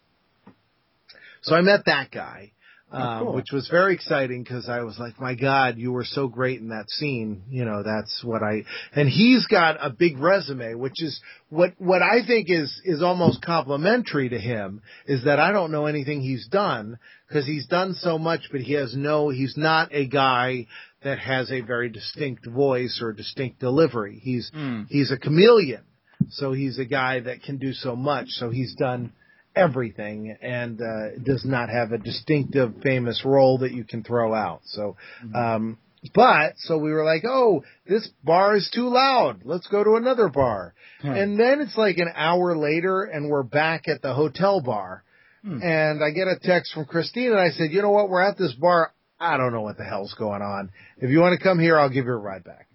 [1.42, 2.52] So I met that guy,
[2.92, 3.34] um, Oh, cool.
[3.36, 6.70] which was very exciting because I was like, my God, you were so great in
[6.70, 7.44] that scene.
[7.50, 8.64] You know, that's what I,
[8.96, 13.42] and he's got a big resume, which is what, what I think is, is almost
[13.44, 18.18] complimentary to him is that I don't know anything he's done because he's done so
[18.18, 20.66] much, but he has no, he's not a guy
[21.04, 24.20] that has a very distinct voice or distinct delivery.
[24.22, 24.84] He's, Hmm.
[24.90, 25.84] he's a chameleon.
[26.32, 28.28] So he's a guy that can do so much.
[28.30, 29.14] So he's done
[29.56, 34.62] everything and uh, does not have a distinctive famous role that you can throw out.
[34.66, 34.96] So
[35.34, 35.78] um
[36.16, 39.42] but so we were like, "Oh, this bar is too loud.
[39.44, 41.12] Let's go to another bar." Hmm.
[41.12, 45.04] And then it's like an hour later and we're back at the hotel bar.
[45.44, 45.62] Hmm.
[45.62, 48.10] And I get a text from Christine and I said, "You know what?
[48.10, 48.94] We're at this bar.
[49.20, 50.72] I don't know what the hell's going on.
[50.98, 52.68] If you want to come here, I'll give you a ride back."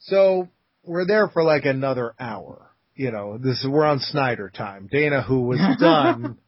[0.00, 0.48] So
[0.84, 2.65] we're there for like another hour.
[2.96, 4.88] You know, this is we're on Snyder time.
[4.90, 6.38] Dana, who was done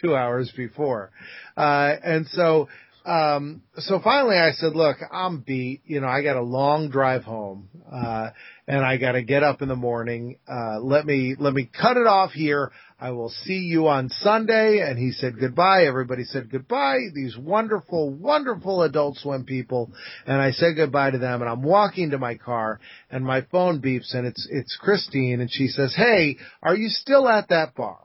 [0.00, 1.10] two hours before,
[1.56, 2.68] uh, and so
[3.06, 5.82] um, so finally I said, "Look, I'm beat.
[5.86, 8.30] You know, I got a long drive home, uh,
[8.66, 10.38] and I got to get up in the morning.
[10.48, 12.72] Uh, let me let me cut it off here.
[12.98, 15.84] I will see you on Sunday." And he said goodbye.
[15.84, 16.98] Everybody said goodbye.
[17.14, 19.92] These wonderful, wonderful Adult Swim people,
[20.26, 21.42] and I said goodbye to them.
[21.42, 25.50] And I'm walking to my car, and my phone beeps, and it's it's Christine, and
[25.50, 28.00] she says, "Hey, are you still at that bar?"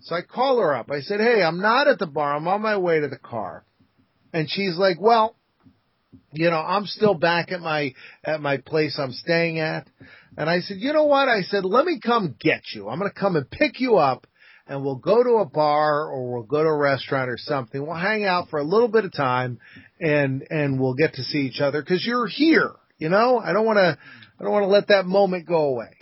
[0.00, 0.90] So I call her up.
[0.90, 2.34] I said, "Hey, I'm not at the bar.
[2.34, 3.64] I'm on my way to the car."
[4.32, 5.36] And she's like, "Well,
[6.32, 9.88] you know, I'm still back at my at my place I'm staying at."
[10.36, 12.88] And I said, "You know what?" I said, "Let me come get you.
[12.88, 14.26] I'm going to come and pick you up."
[14.66, 17.84] And we'll go to a bar or we'll go to a restaurant or something.
[17.84, 19.58] We'll hang out for a little bit of time
[19.98, 23.40] and, and we'll get to see each other because you're here, you know?
[23.40, 23.98] I don't want to,
[24.38, 25.96] I don't want to let that moment go away.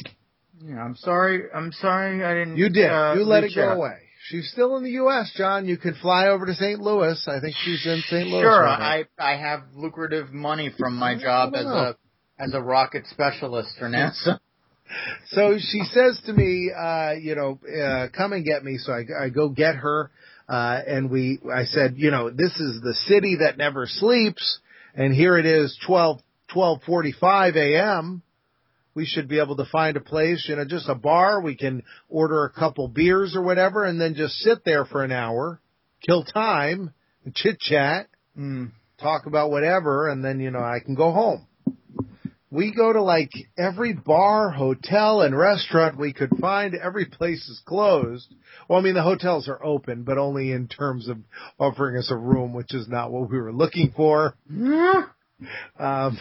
[0.62, 1.45] Yeah, I'm sorry.
[1.55, 2.59] I'm sorry I didn't.
[2.59, 2.91] You did.
[2.91, 3.76] uh, you let it go out.
[3.79, 3.97] away.
[4.31, 5.66] She's still in the U.S., John.
[5.66, 6.81] You could fly over to St.
[6.81, 7.22] Louis.
[7.26, 8.29] I think she's in St.
[8.29, 8.43] Louis.
[8.43, 9.07] Sure, right.
[9.18, 11.97] I I have lucrative money from my job as a
[12.39, 14.39] as a rocket specialist for NASA.
[15.33, 18.79] So she says to me, uh, you know, uh, come and get me.
[18.79, 20.11] So I, I go get her.
[20.49, 24.61] Uh, and we, I said, you know, this is the city that never sleeps.
[24.95, 26.20] And here it is, 12,
[26.55, 28.22] 1245 a.m.
[28.99, 31.40] We should be able to find a place, you know, just a bar.
[31.40, 35.12] We can order a couple beers or whatever and then just sit there for an
[35.12, 35.61] hour,
[36.05, 36.92] kill time,
[37.32, 38.72] chit chat, Mm.
[39.01, 40.09] talk about whatever.
[40.09, 41.46] And then, you know, I can go home.
[42.51, 46.74] we go to like every bar, hotel, and restaurant we could find.
[46.74, 48.26] Every place is closed.
[48.68, 51.18] Well, I mean, the hotels are open, but only in terms of
[51.61, 54.34] offering us a room, which is not what we were looking for.
[55.78, 56.18] Um,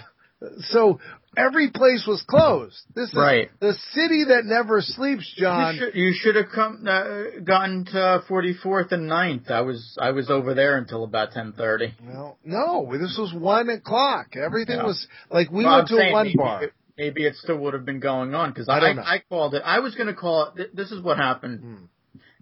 [0.59, 0.99] so
[1.37, 2.75] every place was closed.
[2.95, 3.49] This is Right.
[3.59, 5.75] the city that never sleeps, John.
[5.75, 9.49] You should, you should have come uh, gotten to 44th and 9th.
[9.51, 11.93] I was I was over there until about 10:30.
[12.05, 14.35] Well, no, this was one o'clock.
[14.35, 14.85] Everything Yeah.
[14.85, 16.71] was like we Well, went I'm to one maybe bar.
[16.97, 19.15] Maybe it still would have been going on because I I.
[19.15, 19.61] I called it.
[19.63, 20.75] I was going to call it.
[20.75, 21.83] This is what happened Hmm.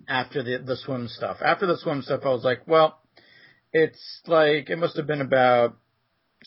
[0.07, 1.37] after the the swim stuff.
[1.41, 2.97] After the swim stuff, I was like, well,
[3.73, 5.75] it's like it must have been about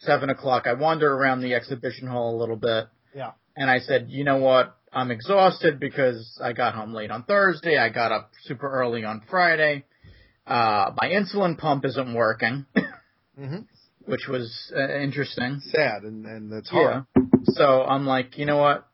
[0.03, 0.67] seven o'clock.
[0.67, 2.87] I wander around the exhibition hall a little bit.
[3.15, 3.33] Yeah.
[3.57, 4.77] And I said, you know what?
[4.93, 7.77] I'm exhausted because I got home late on Thursday.
[7.77, 9.85] I got up super early on Friday.
[10.47, 12.65] Uh, my insulin pump isn't working,
[13.39, 13.67] Mhm.
[14.07, 15.61] which was uh, interesting.
[15.73, 17.05] Sad and and that's hard.
[17.17, 17.23] Yeah.
[17.55, 18.87] So I'm like, you know what?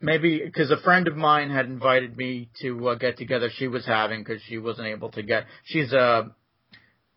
[0.00, 3.84] Maybe because a friend of mine had invited me to uh, get together she was
[3.84, 5.44] having because she wasn't able to get.
[5.64, 6.34] She's a.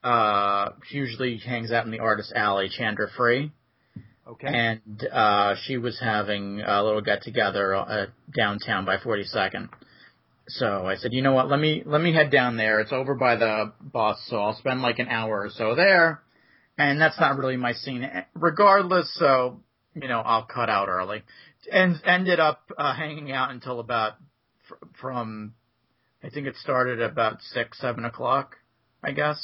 [0.03, 3.51] Uh, usually hangs out in the artist alley, Chandra Free,
[4.27, 4.47] Okay.
[4.47, 9.69] and uh, she was having a little get together uh, downtown by 42nd.
[10.49, 11.49] So I said, you know what?
[11.49, 12.81] Let me let me head down there.
[12.81, 16.21] It's over by the bus, so I'll spend like an hour or so there.
[16.77, 19.09] And that's not really my scene, regardless.
[19.17, 19.61] So
[19.95, 21.23] you know, I'll cut out early.
[21.71, 24.13] And ended up uh, hanging out until about
[24.67, 25.53] fr- from,
[26.21, 28.57] I think it started about six, seven o'clock,
[29.01, 29.39] I guess,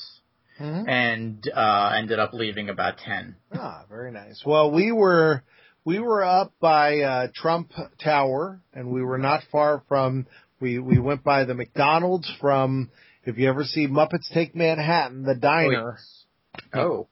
[0.60, 0.88] Mhm.
[0.88, 3.36] and uh, ended up leaving about ten.
[3.53, 4.43] Ah, very nice.
[4.45, 5.43] Well, we were
[5.86, 7.72] we were up by uh, Trump
[8.03, 10.28] Tower, and we were not far from.
[10.60, 12.89] We we went by the McDonald's from.
[13.26, 15.97] If you ever see Muppets Take Manhattan, the diner,
[16.74, 17.07] Oh.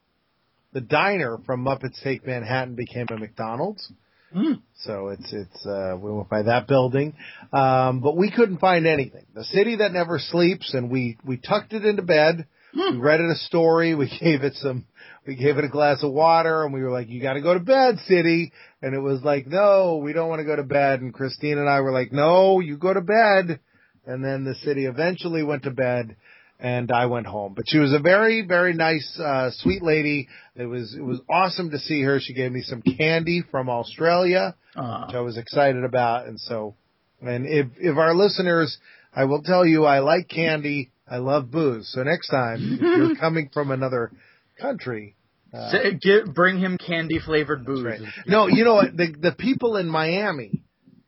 [0.73, 3.91] the diner from Muppets Take Manhattan became a McDonald's.
[4.33, 4.53] Hmm.
[4.75, 7.13] So it's it's uh we went by that building.
[7.53, 9.25] Um but we couldn't find anything.
[9.33, 12.45] The city that never sleeps and we we tucked it into bed.
[12.73, 14.85] We read it a story, we gave it some
[15.25, 17.59] we gave it a glass of water and we were like, You gotta go to
[17.59, 21.13] bed, city and it was like, No, we don't want to go to bed and
[21.13, 23.59] Christine and I were like, No, you go to bed
[24.05, 26.15] and then the city eventually went to bed
[26.59, 27.53] and I went home.
[27.55, 30.27] But she was a very, very nice, uh, sweet lady.
[30.55, 32.19] It was, it was awesome to see her.
[32.19, 36.25] She gave me some candy from Australia, Uh, which I was excited about.
[36.25, 36.75] And so,
[37.21, 38.77] and if, if our listeners,
[39.15, 40.91] I will tell you, I like candy.
[41.09, 41.89] I love booze.
[41.93, 44.11] So next time, if you're coming from another
[44.59, 45.15] country,
[45.53, 47.83] uh, say- get, bring him candy flavored booze.
[47.85, 48.01] Right.
[48.25, 48.95] No, you know what?
[48.97, 50.61] The the people in Miami,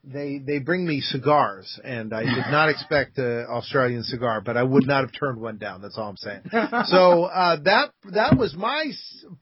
[0.03, 4.63] they they bring me cigars, and I did not expect an Australian cigar, but I
[4.63, 5.81] would not have turned one down.
[5.81, 6.41] That's all I'm saying.
[6.87, 8.85] So uh, that that was my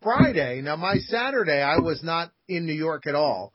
[0.02, 0.62] Friday.
[0.62, 3.54] Now my Saturday, I was not in New York at all.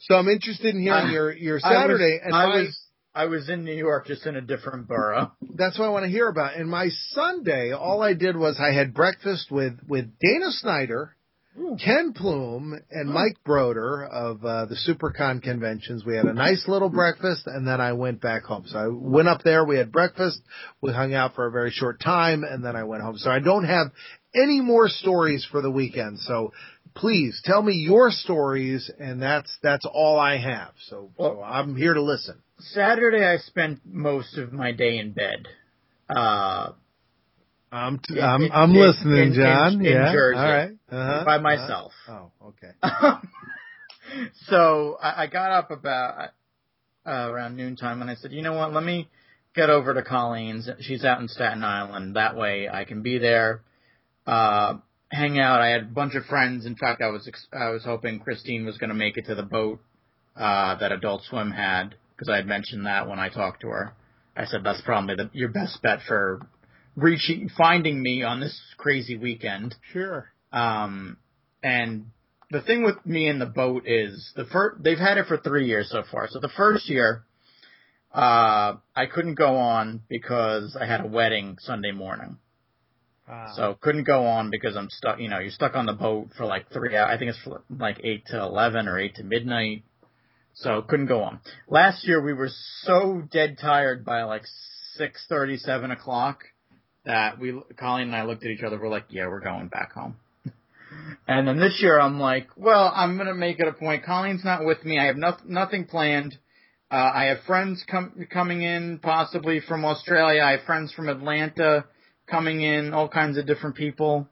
[0.00, 2.80] So I'm interested in hearing I- your your I was- Saturday, and I my, was
[3.14, 5.32] I was in New York, just in a different borough.
[5.54, 6.56] that's what I want to hear about.
[6.56, 11.14] And my Sunday, all I did was I had breakfast with with Dana Snyder.
[11.84, 16.04] Ken Plume and Mike Broder of uh, the SuperCon conventions.
[16.04, 18.64] We had a nice little breakfast, and then I went back home.
[18.68, 19.64] So I went up there.
[19.64, 20.40] We had breakfast.
[20.80, 23.18] We hung out for a very short time, and then I went home.
[23.18, 23.88] So I don't have
[24.34, 26.20] any more stories for the weekend.
[26.20, 26.52] So
[26.94, 30.74] please tell me your stories, and that's that's all I have.
[30.88, 32.40] So, so I'm here to listen.
[32.60, 35.46] Saturday, I spent most of my day in bed.
[36.08, 36.72] Uh,
[37.70, 39.72] I'm t- In- I'm in- I'm in- listening, in- John.
[39.74, 40.38] in yeah, Jersey.
[40.38, 40.70] all right.
[40.90, 41.24] Uh-huh.
[41.24, 41.92] by myself.
[42.08, 42.24] Uh-huh.
[42.42, 42.72] Oh, okay.
[44.46, 46.30] so I, I got up about
[47.06, 48.72] uh, around noontime, and I said, you know what?
[48.72, 49.08] Let me
[49.54, 50.68] get over to Colleen's.
[50.80, 52.16] She's out in Staten Island.
[52.16, 53.60] That way, I can be there,
[54.26, 54.74] uh,
[55.10, 55.60] hang out.
[55.60, 56.64] I had a bunch of friends.
[56.66, 59.34] In fact, I was ex- I was hoping Christine was going to make it to
[59.34, 59.80] the boat
[60.36, 63.94] uh, that Adult Swim had because I had mentioned that when I talked to her.
[64.36, 66.40] I said that's probably the, your best bet for
[66.96, 69.76] reaching finding me on this crazy weekend.
[69.92, 70.28] Sure.
[70.52, 71.16] Um,
[71.62, 72.06] and
[72.50, 75.66] the thing with me and the boat is the first, they've had it for three
[75.66, 76.26] years so far.
[76.28, 77.24] So the first year,
[78.12, 82.38] uh, I couldn't go on because I had a wedding Sunday morning.
[83.30, 86.30] Uh, So couldn't go on because I'm stuck, you know, you're stuck on the boat
[86.36, 87.10] for like three hours.
[87.12, 89.84] I think it's like eight to 11 or eight to midnight.
[90.60, 91.40] So couldn't go on.
[91.68, 92.50] Last year we were
[92.82, 94.42] so dead tired by like
[94.94, 96.40] six thirty, seven o'clock
[97.04, 98.78] that we, Colleen and I looked at each other.
[98.78, 100.16] We're like, yeah, we're going back home.
[101.28, 104.04] And then this year I'm like, well, I'm gonna make it a point.
[104.04, 104.98] Colleen's not with me.
[104.98, 106.36] I have no, nothing planned.
[106.90, 110.42] Uh, I have friends com- coming in, possibly from Australia.
[110.42, 111.84] I have friends from Atlanta
[112.26, 114.26] coming in, all kinds of different people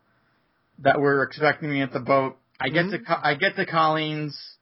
[0.78, 2.36] that were expecting me at the boat.
[2.58, 4.55] I get to Co- I get to Colleen's,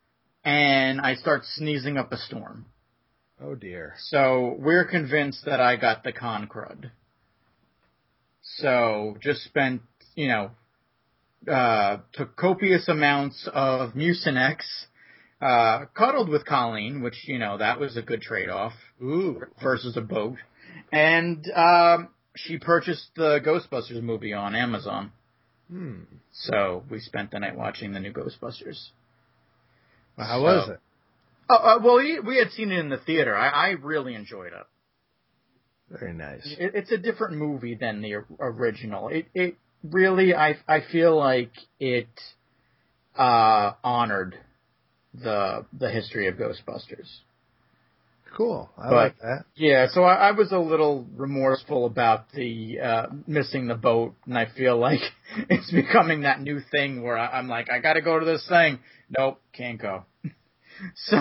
[0.45, 2.67] and I start sneezing up a storm.
[3.43, 3.95] Oh dear.
[3.99, 6.91] So we're convinced that I got the con crud.
[8.43, 9.83] So just spent,
[10.15, 10.51] you know,
[11.51, 14.59] uh, took copious amounts of Mucinex,
[15.41, 18.73] uh, cuddled with Colleen, which, you know, that was a good trade-off
[19.03, 19.43] Ooh.
[19.63, 20.37] versus a boat.
[20.93, 25.13] And, um, she purchased the Ghostbusters movie on Amazon.
[25.71, 26.03] Hmm.
[26.33, 28.91] So we spent the night watching the new Ghostbusters.
[30.17, 30.81] How was it?
[31.49, 33.37] Oh, uh, well, we, we had seen it in the theater.
[33.37, 34.67] I, I really enjoyed it.
[35.91, 36.43] Very nice.
[36.59, 39.09] It, it's a different movie than the original.
[39.09, 42.09] It it really I I feel like it
[43.17, 44.37] uh honored
[45.13, 47.09] the the history of Ghostbusters.
[48.37, 48.69] Cool.
[48.77, 49.45] I But- like that.
[49.55, 54.37] Yeah, so I, I was a little remorseful about the uh missing the boat, and
[54.37, 55.01] I feel like
[55.49, 58.45] it's becoming that new thing where I, I'm like, I got to go to this
[58.49, 58.81] thing.
[59.17, 60.05] Nope, can't go.
[60.97, 61.19] so,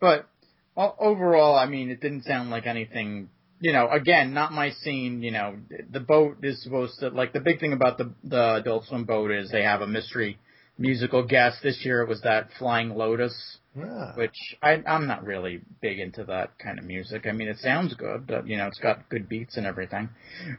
[0.00, 0.28] but
[0.76, 3.30] o- overall, I mean, it didn't sound like anything.
[3.60, 5.22] You know, again, not my scene.
[5.22, 5.56] You know,
[5.90, 9.30] the boat is supposed to like the big thing about the the Adult Swim boat
[9.30, 10.38] is they have a mystery
[10.76, 11.56] musical guest.
[11.62, 13.34] This year it was that Flying Lotus
[13.78, 14.14] Yeah.
[14.16, 17.26] which I, I'm not really big into that kind of music.
[17.26, 20.08] I mean, it sounds good, but you know, it's got good beats and everything.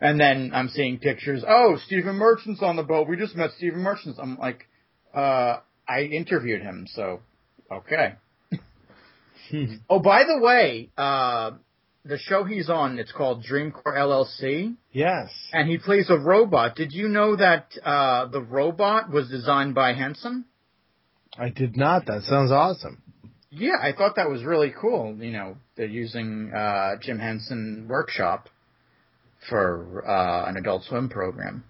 [0.01, 1.43] And then I'm seeing pictures.
[1.47, 3.07] Oh, Stephen Merchant's on the boat.
[3.07, 4.17] We just met Stephen Merchant.
[4.22, 4.67] I'm like,
[5.13, 5.57] uh,
[5.88, 7.22] I interviewed him, so
[7.72, 8.15] okay.
[9.89, 11.51] oh, by the way, uh,
[12.05, 15.30] the show he's on, it's called Dream Corp LLC, yes.
[15.51, 16.76] and he plays a robot.
[16.76, 20.45] Did you know that uh, the robot was designed by Henson?
[21.38, 22.05] I did not.
[22.05, 23.01] That sounds awesome.
[23.52, 25.18] Yeah, I thought that was really cool.
[25.20, 28.47] You know, they're using uh, Jim Henson Workshop
[29.50, 31.64] for uh, an Adult Swim program.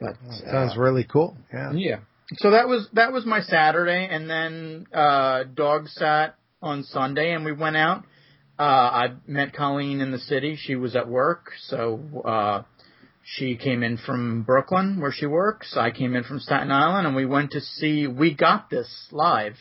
[0.00, 1.36] But That uh, sounds really cool.
[1.52, 1.72] Yeah.
[1.72, 1.96] yeah.
[2.38, 7.44] So that was that was my Saturday, and then uh, dog sat on Sunday, and
[7.44, 8.04] we went out.
[8.58, 10.58] Uh, I met Colleen in the city.
[10.60, 12.62] She was at work, so uh,
[13.22, 15.76] she came in from Brooklyn, where she works.
[15.76, 19.56] I came in from Staten Island, and we went to see We Got This live,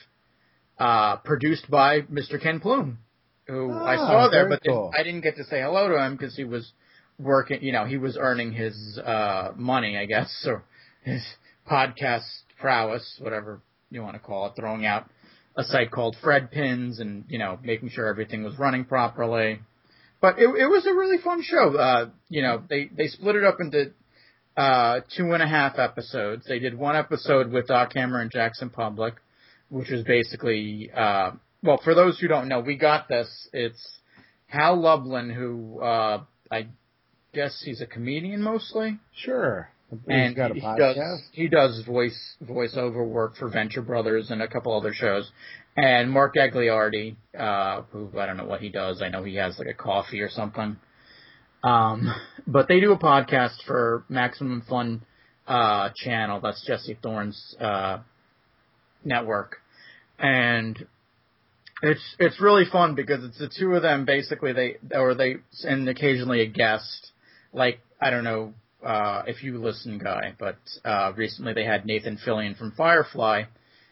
[0.80, 2.42] uh, produced by Mr.
[2.42, 3.00] Ken Plume,
[3.48, 4.92] who I Ah, saw there, but cool.
[4.98, 6.72] I didn't get to say hello to him because he was
[7.20, 7.62] working.
[7.64, 10.64] You know, he was earning his uh, money, I guess, or
[11.04, 11.24] his
[11.70, 12.24] podcast
[12.60, 15.08] prowess, whatever you want to call it, throwing out
[15.58, 19.60] a site called Fred Pins and, you know, making sure everything was running properly.
[20.20, 21.78] But it, it was a really fun show.
[21.78, 23.92] Uh, you know, they, they split it up into,
[24.58, 26.46] uh, two and a half episodes.
[26.48, 29.14] They did one episode with Doc Hammer and Jackson Publick,
[29.70, 31.32] which was basically, uh,
[31.64, 33.28] well, for those who don't know, we got this.
[33.54, 34.00] It's
[34.48, 36.68] Hal Lublin, who, uh, I
[37.34, 39.70] guess he's a comedian mostly Sure.
[40.08, 44.42] and He's got a he, does he does voice voiceover work for Venture Brothers and
[44.42, 45.30] a couple other shows.
[45.78, 49.02] And Mark Gagliardi, uh, who I don't know what he does.
[49.02, 50.78] I know he has like a coffee or something.
[51.64, 52.14] Um,
[52.48, 55.02] but they do a podcast for Maximum Fun
[55.48, 56.40] uh, channel.
[56.42, 58.00] That's Jesse Thorn's uh,
[59.06, 59.58] network,
[60.20, 60.88] and
[61.82, 64.54] it's it's really fun because it's the two of them basically.
[64.54, 67.12] They or they and occasionally a guest.
[67.54, 68.54] Like I don't know
[68.84, 73.44] uh, if you listen, guy, but uh, recently they had Nathan Fillion from Firefly,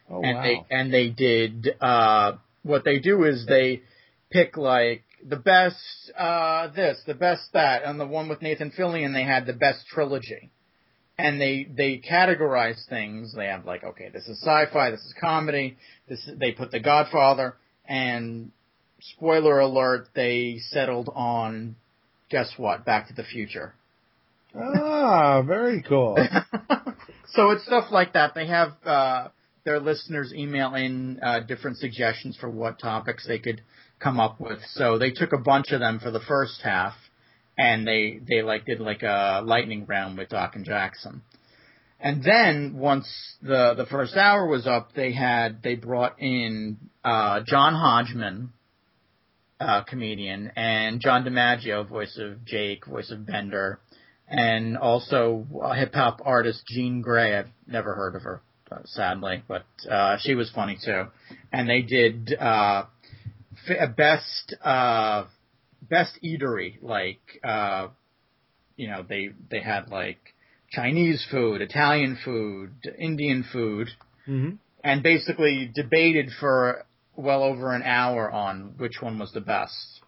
[0.09, 0.43] Oh and wow.
[0.43, 2.33] they and they did uh,
[2.63, 3.81] what they do is they
[4.31, 5.77] pick like the best
[6.17, 9.87] uh, this, the best that, and the one with Nathan Fillion they had the best
[9.87, 10.51] trilogy,
[11.17, 13.33] and they they categorize things.
[13.35, 16.79] They have like okay, this is sci-fi, this is comedy, this is, they put The
[16.79, 17.55] Godfather,
[17.87, 18.51] and
[18.99, 21.75] spoiler alert, they settled on
[22.29, 23.73] guess what, Back to the Future.
[24.55, 26.17] ah, very cool.
[27.33, 28.33] so it's stuff like that.
[28.33, 29.27] They have uh,
[29.65, 33.61] their listeners email in uh, different suggestions for what topics they could
[33.99, 34.59] come up with.
[34.73, 36.93] So they took a bunch of them for the first half,
[37.57, 41.21] and they they like did like a lightning round with Doc and Jackson.
[41.99, 43.07] And then once
[43.41, 48.51] the the first hour was up, they had they brought in uh, John Hodgman,
[49.59, 53.79] uh, comedian, and John DiMaggio, voice of Jake, voice of Bender,
[54.27, 57.39] and also uh, hip hop artist Jean Grae.
[57.39, 58.41] I've never heard of her,
[58.71, 61.05] uh, sadly, but uh, she was funny too.
[61.53, 62.83] And they did uh,
[63.69, 65.25] f- best uh,
[65.93, 67.87] best eatery, like uh,
[68.75, 70.19] you know they they had like
[70.71, 73.89] Chinese food, Italian food, Indian food,
[74.25, 74.51] hmm
[74.83, 76.85] and basically debated for
[77.15, 80.01] well over an hour on which one was the best.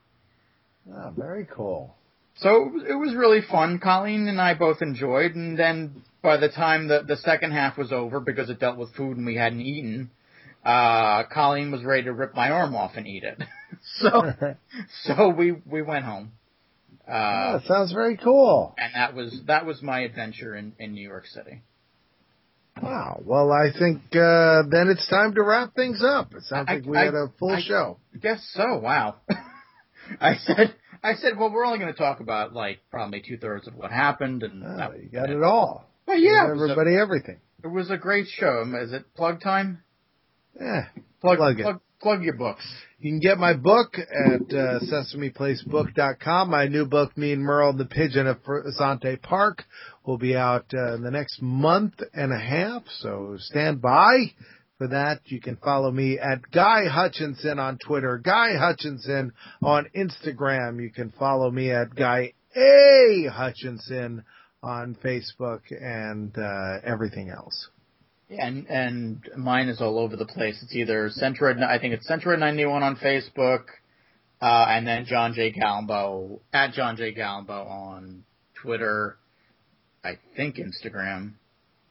[0.94, 1.96] Ah, very cool.
[2.38, 3.80] So it was, it was really fun.
[3.80, 7.92] Colleen and I both enjoyed, and then by the time the the second half was
[7.92, 10.10] over, because it dealt with food and we hadn't eaten,
[10.66, 13.38] uh, Colleen was ready to rip my arm off and eat it.
[14.00, 14.32] so
[15.04, 16.32] so we we went home.
[17.08, 18.74] Uh, that sounds very cool.
[18.78, 21.62] and that was that was my adventure in in New York City.
[22.82, 23.22] Wow.
[23.24, 26.34] Well, I think uh, then it's time to wrap things up.
[26.36, 27.98] It sounds I- like we I- had a full I- show.
[28.20, 28.80] Guess so.
[28.80, 29.16] Wow.
[30.22, 33.68] I said I said well we're only going to talk about like probably two thirds
[33.68, 35.88] of what happened and Oh, that, you got it all.
[36.08, 37.40] Well, yeah, it was, a, everybody everything.
[37.64, 38.64] it was a great show.
[38.84, 39.82] Is it plug time?
[40.60, 40.86] Yeah.
[41.22, 41.64] Plug Plug it.
[41.64, 42.64] plug, plug your books.
[42.99, 46.51] You can get my book at uh, sesameplacebook.com.
[46.51, 49.64] My new book, Me and Merle and the Pigeon of Asante Park,
[50.06, 52.84] will be out uh, in the next month and a half.
[52.99, 54.34] So stand by
[54.78, 55.22] for that.
[55.26, 59.32] You can follow me at Guy Hutchinson on Twitter, Guy Hutchinson
[59.64, 60.80] on Instagram.
[60.80, 64.24] You can follow me at Guy A Hutchinson
[64.62, 67.68] on Facebook and uh, everything else.
[68.30, 70.60] And and mine is all over the place.
[70.64, 73.66] It's either Centroid, I think it's Centroid ninety one on Facebook,
[74.42, 78.24] uh, and then John J Galbo at John J Galbo on
[78.60, 79.18] Twitter,
[80.04, 81.34] I think Instagram,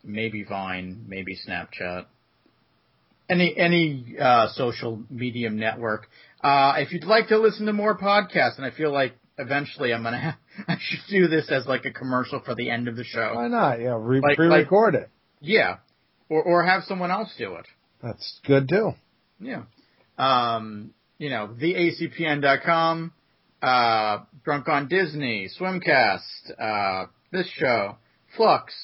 [0.03, 2.07] maybe Vine, maybe Snapchat,
[3.31, 6.09] any any uh, social medium network.
[6.43, 10.03] Uh, if you'd like to listen to more podcasts, and I feel like eventually I'm
[10.03, 10.35] gonna have,
[10.69, 13.35] I should do this as like a commercial for the end of the show.
[13.37, 13.81] Why not?
[13.81, 15.11] Yeah, re- Like- pre-record it.
[15.41, 15.77] Yeah,
[16.29, 17.67] or or have someone else do it.
[18.03, 18.93] That's good too.
[19.41, 19.63] Yeah.
[20.19, 23.13] Um, you know, theacpn.com,
[23.63, 27.97] uh, Drunk on Disney, Swimcast, uh, this show,
[28.37, 28.75] Flux,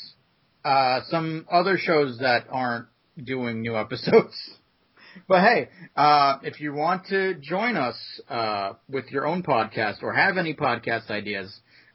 [0.64, 2.86] uh, some other shows that aren't
[3.22, 4.34] doing new episodes.
[5.26, 7.96] But hey, uh, if you want to join us,
[8.28, 11.52] uh, with your own podcast or have any podcast ideas,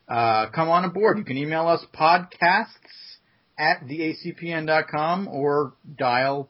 [0.09, 1.17] uh, come on aboard.
[1.17, 2.67] You can email us podcasts
[3.57, 6.49] at theacpn.com or dial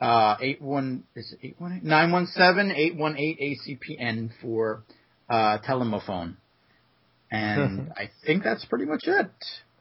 [0.00, 4.30] uh, eight one is it eight one eight nine one seven eight one eight ACPN
[4.42, 4.82] for
[5.30, 6.36] uh, telephone,
[7.30, 9.30] and I think that's pretty much it.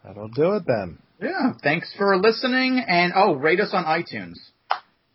[0.04, 1.00] That'll do it then.
[1.22, 4.36] Yeah, thanks for listening, and oh, rate us on iTunes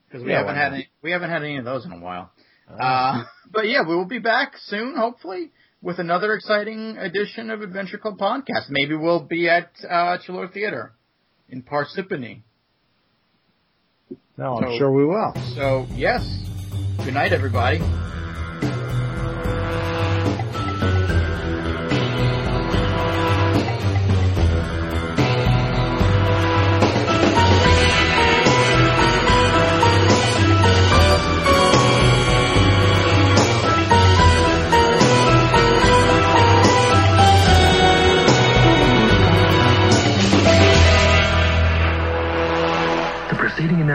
[0.09, 2.31] because we Yeah, haven't had any, we haven't had any of those in a while.
[2.69, 7.99] Uh, but yeah, we will be back soon, hopefully, with another exciting edition of Adventure
[7.99, 8.69] Club Podcast.
[8.69, 10.93] Maybe we'll be at uh, Chiller Theater
[11.49, 12.43] in Parsippany.
[14.37, 15.33] no, I'm So- sure we will.
[15.55, 16.25] So, yes.
[17.05, 17.81] Good night, everybody.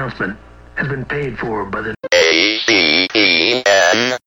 [0.04, 0.38] Announcement
[0.76, 4.18] has been paid for by the A C E N